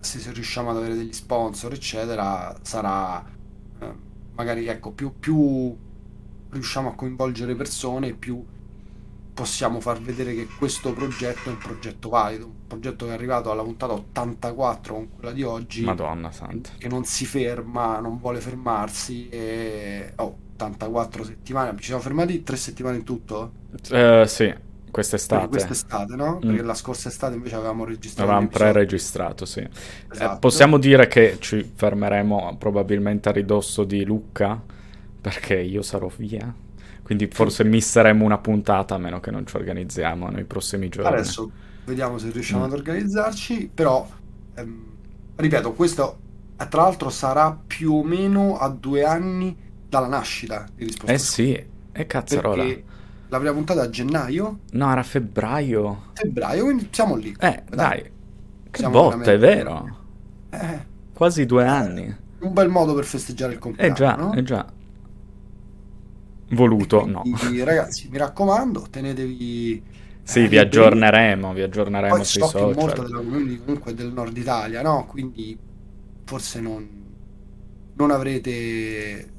se, 0.00 0.32
riusciamo 0.32 0.70
ad 0.70 0.76
avere 0.76 0.94
degli 0.94 1.12
sponsor, 1.12 1.72
eccetera, 1.72 2.56
sarà 2.62 3.24
eh, 3.80 3.94
magari 4.34 4.66
ecco 4.66 4.90
più, 4.90 5.18
più 5.18 5.76
riusciamo 6.50 6.90
a 6.90 6.94
coinvolgere 6.94 7.54
persone, 7.54 8.12
più 8.14 8.44
possiamo 9.32 9.80
far 9.80 10.00
vedere 10.00 10.34
che 10.34 10.46
questo 10.58 10.92
progetto 10.92 11.48
è 11.48 11.52
un 11.52 11.58
progetto 11.58 12.08
valido, 12.10 12.46
un 12.46 12.66
progetto 12.66 13.06
che 13.06 13.12
è 13.12 13.14
arrivato 13.14 13.50
alla 13.50 13.62
puntata 13.62 13.92
84 13.94 14.94
con 14.94 15.08
quella 15.14 15.32
di 15.32 15.42
oggi, 15.42 15.82
Madonna 15.82 16.30
santa. 16.30 16.70
che 16.76 16.88
non 16.88 17.04
si 17.04 17.24
ferma, 17.24 18.00
non 18.00 18.18
vuole 18.18 18.40
fermarsi 18.40 19.28
e 19.28 20.12
oh, 20.16 20.36
84 20.54 21.24
settimane, 21.24 21.78
ci 21.78 21.86
siamo 21.86 22.02
fermati 22.02 22.42
tre 22.42 22.56
settimane 22.56 22.98
in 22.98 23.04
tutto? 23.04 23.52
Eh, 23.90 24.24
sì, 24.26 24.54
quest'estate. 24.90 25.48
quest'estate, 25.48 26.14
no? 26.16 26.42
Mm. 26.44 26.46
Perché 26.46 26.62
la 26.62 26.74
scorsa 26.74 27.08
estate 27.08 27.34
invece 27.36 27.56
avevamo 27.56 27.84
registrato 27.84 28.30
Avevamo 28.30 28.48
pre-registrato, 28.48 29.44
sì. 29.44 29.60
Eh, 29.60 29.70
Esatto. 30.08 30.38
possiamo 30.38 30.78
dire 30.78 31.06
che 31.06 31.38
ci 31.40 31.62
fermeremo 31.74 32.56
probabilmente 32.58 33.28
a 33.28 33.32
ridosso 33.32 33.84
di 33.84 34.04
Lucca, 34.04 34.60
perché 35.20 35.58
io 35.58 35.82
sarò 35.82 36.10
via. 36.16 36.52
Quindi 37.02 37.26
forse 37.28 37.64
misseremo 37.64 38.24
una 38.24 38.38
puntata, 38.38 38.94
a 38.94 38.98
meno 38.98 39.20
che 39.20 39.30
non 39.30 39.46
ci 39.46 39.56
organizziamo 39.56 40.28
nei 40.28 40.44
prossimi 40.44 40.88
giorni. 40.88 41.08
Adesso 41.08 41.50
vediamo 41.84 42.18
se 42.18 42.30
riusciamo 42.30 42.64
Mm. 42.64 42.66
ad 42.66 42.72
organizzarci, 42.72 43.70
però 43.72 44.06
ehm, 44.54 44.96
ripeto, 45.36 45.72
questo 45.72 46.18
eh, 46.58 46.68
tra 46.68 46.82
l'altro 46.82 47.10
sarà 47.10 47.58
più 47.66 47.94
o 47.94 48.04
meno 48.04 48.58
a 48.58 48.68
due 48.68 49.04
anni 49.04 49.56
dalla 49.88 50.08
nascita 50.08 50.66
di 50.74 50.84
risposta 50.84 51.12
Eh 51.12 51.18
sì, 51.18 51.52
e 51.92 52.06
cazzarola. 52.06 52.62
perché 52.64 52.84
la 53.30 53.38
prima 53.38 53.52
puntata 53.54 53.82
a 53.82 53.88
gennaio, 53.90 54.58
No, 54.72 54.90
era 54.92 55.02
febbraio. 55.04 55.86
febbraio, 56.12 56.64
quindi 56.64 56.88
siamo 56.92 57.16
lì. 57.16 57.34
Eh, 57.38 57.64
dai. 57.68 58.02
Che 58.70 58.78
Siamo 58.78 58.94
botta, 59.00 59.32
è 59.32 59.38
vero. 59.38 59.96
Eh, 60.50 60.86
Quasi 61.12 61.46
due 61.46 61.64
anni. 61.66 62.16
un 62.40 62.52
bel 62.52 62.68
modo 62.68 62.94
per 62.94 63.04
festeggiare 63.04 63.52
il 63.52 63.58
compleanno, 63.58 63.92
Eh 63.92 63.92
già, 63.92 64.14
no? 64.16 64.32
eh 64.32 64.42
già. 64.42 64.66
Voluto, 66.50 67.06
no. 67.06 67.30
Quindi, 67.36 67.62
ragazzi, 67.64 68.08
mi 68.08 68.18
raccomando, 68.18 68.88
tenetevi 68.90 69.82
Sì, 70.22 70.46
eh, 70.46 70.48
vi 70.48 70.56
aggiorneremo, 70.58 71.52
vi 71.52 71.60
aggiorneremo 71.62 72.14
Poi 72.14 72.24
sui 72.24 72.42
so 72.42 72.52
che 72.52 72.66
molta 72.66 73.02
social. 73.02 73.06
della 73.06 73.18
community 73.18 73.56
comunque 73.58 73.94
del 73.94 74.12
nord 74.12 74.36
Italia, 74.36 74.82
no? 74.82 75.06
Quindi 75.06 75.58
forse 76.24 76.60
non, 76.60 76.88
non 77.94 78.10
avrete 78.10 78.50
eh, 78.50 79.32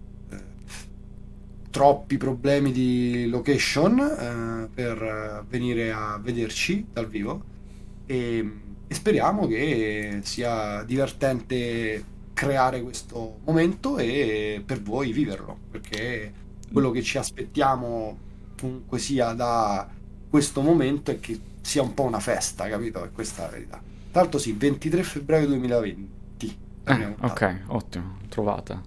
troppi 1.72 2.18
problemi 2.18 2.72
di 2.72 3.28
location 3.30 4.00
eh, 4.00 4.70
per 4.74 5.02
eh, 5.04 5.46
venire 5.48 5.92
a 5.94 6.20
vederci 6.22 6.90
dal 6.94 7.08
vivo 7.10 7.44
e, 8.06 8.62
e 8.88 8.94
speriamo 8.96 9.48
che 9.48 10.22
sia 10.24 10.84
divertente 10.84 12.06
creare 12.34 12.82
questo 12.84 13.40
momento 13.46 13.98
e 13.98 14.64
per 14.66 14.82
voi 14.82 15.12
viverlo, 15.14 15.66
perché 15.70 16.34
quello 16.72 16.92
che 16.92 17.02
ci 17.04 17.18
aspettiamo 17.18 18.26
comunque 18.60 19.00
sia 19.00 19.34
da 19.34 19.90
questo 20.28 20.62
momento 20.62 21.12
è 21.12 21.20
che 21.20 21.40
sia 21.62 21.82
un 21.84 21.94
po' 21.94 22.04
una 22.04 22.20
festa, 22.20 22.68
capito? 22.70 23.04
E 23.06 23.12
questa 23.12 23.44
è 23.44 23.46
la 23.46 23.52
verità. 23.52 23.84
L'altro 24.12 24.40
sì, 24.40 24.54
23 24.54 25.04
febbraio 25.04 25.48
2020. 25.48 26.60
la 26.84 26.92
prima 26.94 27.10
Eh, 27.10 27.14
puntata. 27.14 27.46
ok, 27.46 27.64
ottimo, 27.70 28.18
trovata. 28.30 28.86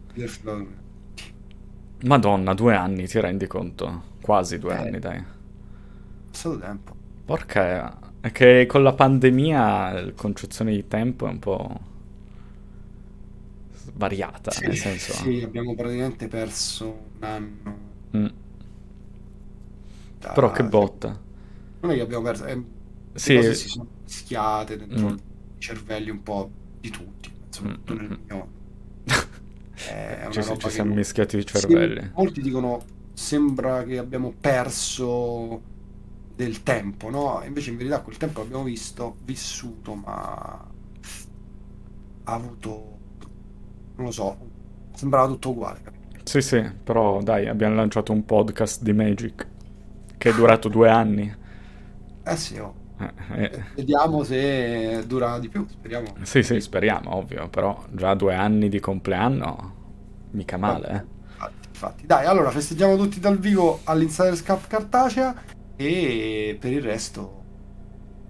23 2.05 2.11
febbraio 2.11 2.29
2020. 2.29 2.45
Madonna, 2.49 2.55
due 2.55 2.75
anni, 2.75 3.07
ti 3.09 3.21
rendi 3.21 3.47
conto? 3.47 4.03
Quasi 4.21 4.59
due 4.59 4.75
Eh. 4.75 4.77
anni, 4.77 4.99
dai. 4.99 5.25
È 6.31 6.59
tempo. 6.59 6.95
Porca, 7.25 7.99
è 8.21 8.31
che 8.33 8.67
con 8.67 8.83
la 8.83 8.93
pandemia 8.95 9.93
la 10.05 10.13
concezione 10.13 10.73
di 10.73 10.87
tempo 10.87 11.27
è 11.27 11.31
un 11.31 11.39
po' 11.39 11.81
svariata, 13.73 14.51
Sì, 14.51 14.65
nel 14.65 14.77
senso... 14.77 15.13
sì, 15.13 15.43
abbiamo 15.43 15.75
praticamente 15.75 16.29
perso 16.29 17.11
un 17.17 17.23
anno. 17.25 17.93
Mm. 18.15 18.31
da- 20.19 20.33
Però 20.33 20.51
che 20.51 20.65
botta. 20.65 21.19
Non 21.81 21.93
è 21.93 21.95
che 21.97 22.01
abbiamo 22.03 22.25
perso, 22.25 22.45
è 22.45 22.59
Sì. 23.15 23.35
cose 23.35 23.55
si 23.55 23.69
sono 23.69 23.89
mischiate 24.03 24.77
dentro 24.77 25.09
Mm. 25.09 25.17
i 25.55 25.59
cervelli 25.59 26.11
un 26.11 26.23
po' 26.23 26.51
di 26.81 26.91
tutti, 26.91 27.31
soprattutto 27.49 27.95
Mm, 27.95 27.97
nel 27.97 28.11
mm, 28.11 28.15
mio. 28.29 28.53
È 29.75 30.27
Ci, 30.31 30.43
ci 30.59 30.71
siamo 30.71 30.95
mischiati 30.95 31.37
i 31.39 31.45
cervelli. 31.45 32.11
molti 32.15 32.41
dicono 32.41 32.83
sembra 33.13 33.85
che 33.85 33.99
abbiamo 33.99 34.33
perso 34.39 35.63
del 36.35 36.63
tempo, 36.63 37.11
no? 37.11 37.43
Invece 37.45 37.71
in 37.71 37.77
verità 37.77 38.01
quel 38.01 38.17
tempo 38.17 38.41
l'abbiamo 38.41 38.65
visto, 38.65 39.17
vissuto, 39.25 39.95
ma 39.95 40.67
ha 42.27 42.33
avuto, 42.33 42.99
non 43.97 44.07
lo 44.07 44.11
so, 44.11 44.37
sembrava 44.95 45.27
tutto 45.29 45.51
uguale. 45.51 45.81
capito? 45.83 46.03
Sì, 46.25 46.41
sì, 46.41 46.63
però 46.83 47.23
dai, 47.23 47.49
abbiamo 47.49 47.75
lanciato 47.75 48.13
un 48.13 48.25
podcast 48.25 48.83
di 48.83 48.93
Magic 48.93 49.47
che 50.17 50.31
è 50.31 50.35
durato 50.35 50.69
due 50.69 50.89
anni. 50.89 51.33
Eh 52.25 52.37
sì, 52.37 52.59
oh. 52.59 52.83
Eh, 52.99 53.43
eh, 53.43 53.65
Vediamo 53.75 54.23
se 54.23 55.05
dura 55.07 55.39
di 55.39 55.49
più, 55.49 55.67
speriamo. 55.69 56.15
Sì, 56.23 56.43
sì, 56.43 56.61
speriamo, 56.61 57.17
ovvio, 57.17 57.49
però 57.49 57.85
già 57.91 58.15
due 58.15 58.35
anni 58.35 58.69
di 58.69 58.79
compleanno, 58.81 59.75
mica 60.31 60.57
male, 60.57 60.89
eh. 60.89 61.13
Infatti, 61.33 61.69
infatti. 61.69 62.07
Dai, 62.07 62.27
allora 62.27 62.51
festeggiamo 62.51 62.97
tutti 62.97 63.19
dal 63.19 63.39
vivo 63.39 63.81
all'Insiders 63.85 64.43
Cup 64.43 64.67
cartacea 64.69 65.35
e 65.77 66.57
per 66.59 66.73
il 66.73 66.83
resto 66.83 67.43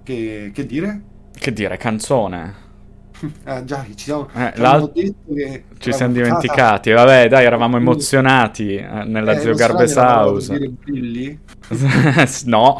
che, 0.03 0.51
che 0.55 0.67
dire? 0.67 1.03
Che 1.33 1.53
dire, 1.53 1.77
canzone. 1.77 2.64
Eh, 3.47 3.65
già, 3.65 3.85
ci 3.95 4.05
siamo, 4.05 4.29
Eh, 4.33 4.53
che 4.93 5.65
Ci 5.79 5.93
siamo 5.93 6.13
dimenticati, 6.13 6.91
vabbè, 6.91 7.29
dai, 7.29 7.45
eravamo 7.45 7.77
emozionati 7.77 8.75
eh, 8.77 9.05
nella 9.05 9.33
Eh, 9.33 9.39
Zio 9.39 9.55
Garbes 9.55 9.97
House. 9.97 10.53
No, 12.47 12.77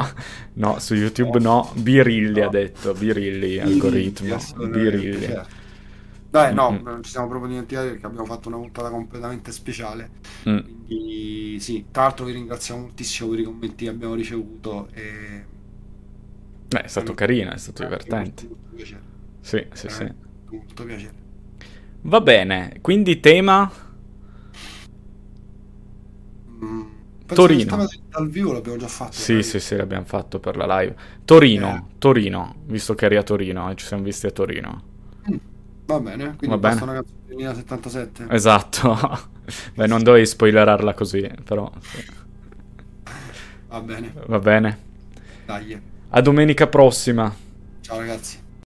no, 0.53 0.79
su 0.79 0.93
YouTube 0.95 1.39
no. 1.39 1.71
Birilli 1.75 2.39
No. 2.39 2.47
ha 2.47 2.49
detto, 2.49 2.93
Birilli, 2.93 3.59
Birilli, 3.59 3.59
algoritmo, 3.59 4.49
Birilli. 4.55 5.19
certo. 5.19 5.53
Dai, 6.29 6.53
no, 6.53 6.71
Mm-mm. 6.71 6.83
non 6.83 7.03
ci 7.03 7.11
siamo 7.11 7.27
proprio 7.27 7.49
dimenticati 7.49 7.87
perché 7.89 8.05
abbiamo 8.05 8.25
fatto 8.25 8.49
una 8.49 8.57
puntata 8.57 8.89
completamente 8.89 9.51
speciale. 9.51 10.11
Mm. 10.49 10.59
Quindi 10.85 11.59
sì, 11.61 11.87
tra 11.91 12.03
l'altro 12.03 12.25
vi 12.25 12.33
ringraziamo 12.33 12.81
moltissimo 12.81 13.29
per 13.29 13.39
i 13.39 13.43
commenti 13.43 13.85
che 13.85 13.91
abbiamo 13.91 14.15
ricevuto 14.15 14.89
e 14.93 15.47
Beh, 16.67 16.81
è 16.83 16.87
stato 16.87 17.13
carino, 17.13 17.51
è 17.51 17.57
stato 17.57 17.83
divertente. 17.83 18.43
Molto, 18.43 18.57
molto 18.59 18.75
piacere. 18.75 19.01
Sì, 19.39 19.67
sì, 19.73 19.89
sì. 19.89 20.11
Molto 20.57 20.83
piacere. 20.85 21.13
Va 22.03 22.21
bene, 22.21 22.77
quindi 22.81 23.19
tema 23.19 23.69
Mm, 26.47 26.83
Torino. 27.33 27.75
dal 28.09 28.29
vivo 28.29 28.53
l'abbiamo 28.53 28.77
già 28.77 28.87
fatto. 28.87 29.11
Sì, 29.13 29.41
sì, 29.43 29.59
sì, 29.59 29.75
l'abbiamo 29.75 30.05
fatto 30.05 30.39
per 30.39 30.55
la 30.57 30.79
live. 30.79 30.95
Torino, 31.25 31.67
Eh. 31.91 31.97
Torino, 31.97 32.55
visto 32.65 32.93
che 32.95 33.05
eri 33.05 33.17
a 33.17 33.23
Torino 33.23 33.69
e 33.71 33.75
ci 33.75 33.85
siamo 33.85 34.03
visti 34.03 34.27
a 34.27 34.31
Torino. 34.31 34.83
Mm, 35.29 35.37
Va 35.85 35.99
bene, 35.99 36.35
quindi 36.35 36.47
Va 36.47 36.57
bene. 36.57 36.81
una 36.81 36.93
canzone 36.93 37.19
del 37.25 37.35
2077. 37.35 38.25
Esatto. 38.29 38.97
Beh, 39.75 39.87
non 39.87 40.03
dovevi 40.03 40.25
spoilerarla 40.25 40.93
così, 40.93 41.29
però. 41.43 41.71
Va 43.73 43.81
bene, 43.81 44.11
va 44.27 44.39
bene. 44.39 44.77
dai. 45.45 45.81
A 46.09 46.21
domenica 46.21 46.67
prossima. 46.67 47.33
Ciao 47.81 47.99
ragazzi. 47.99 48.44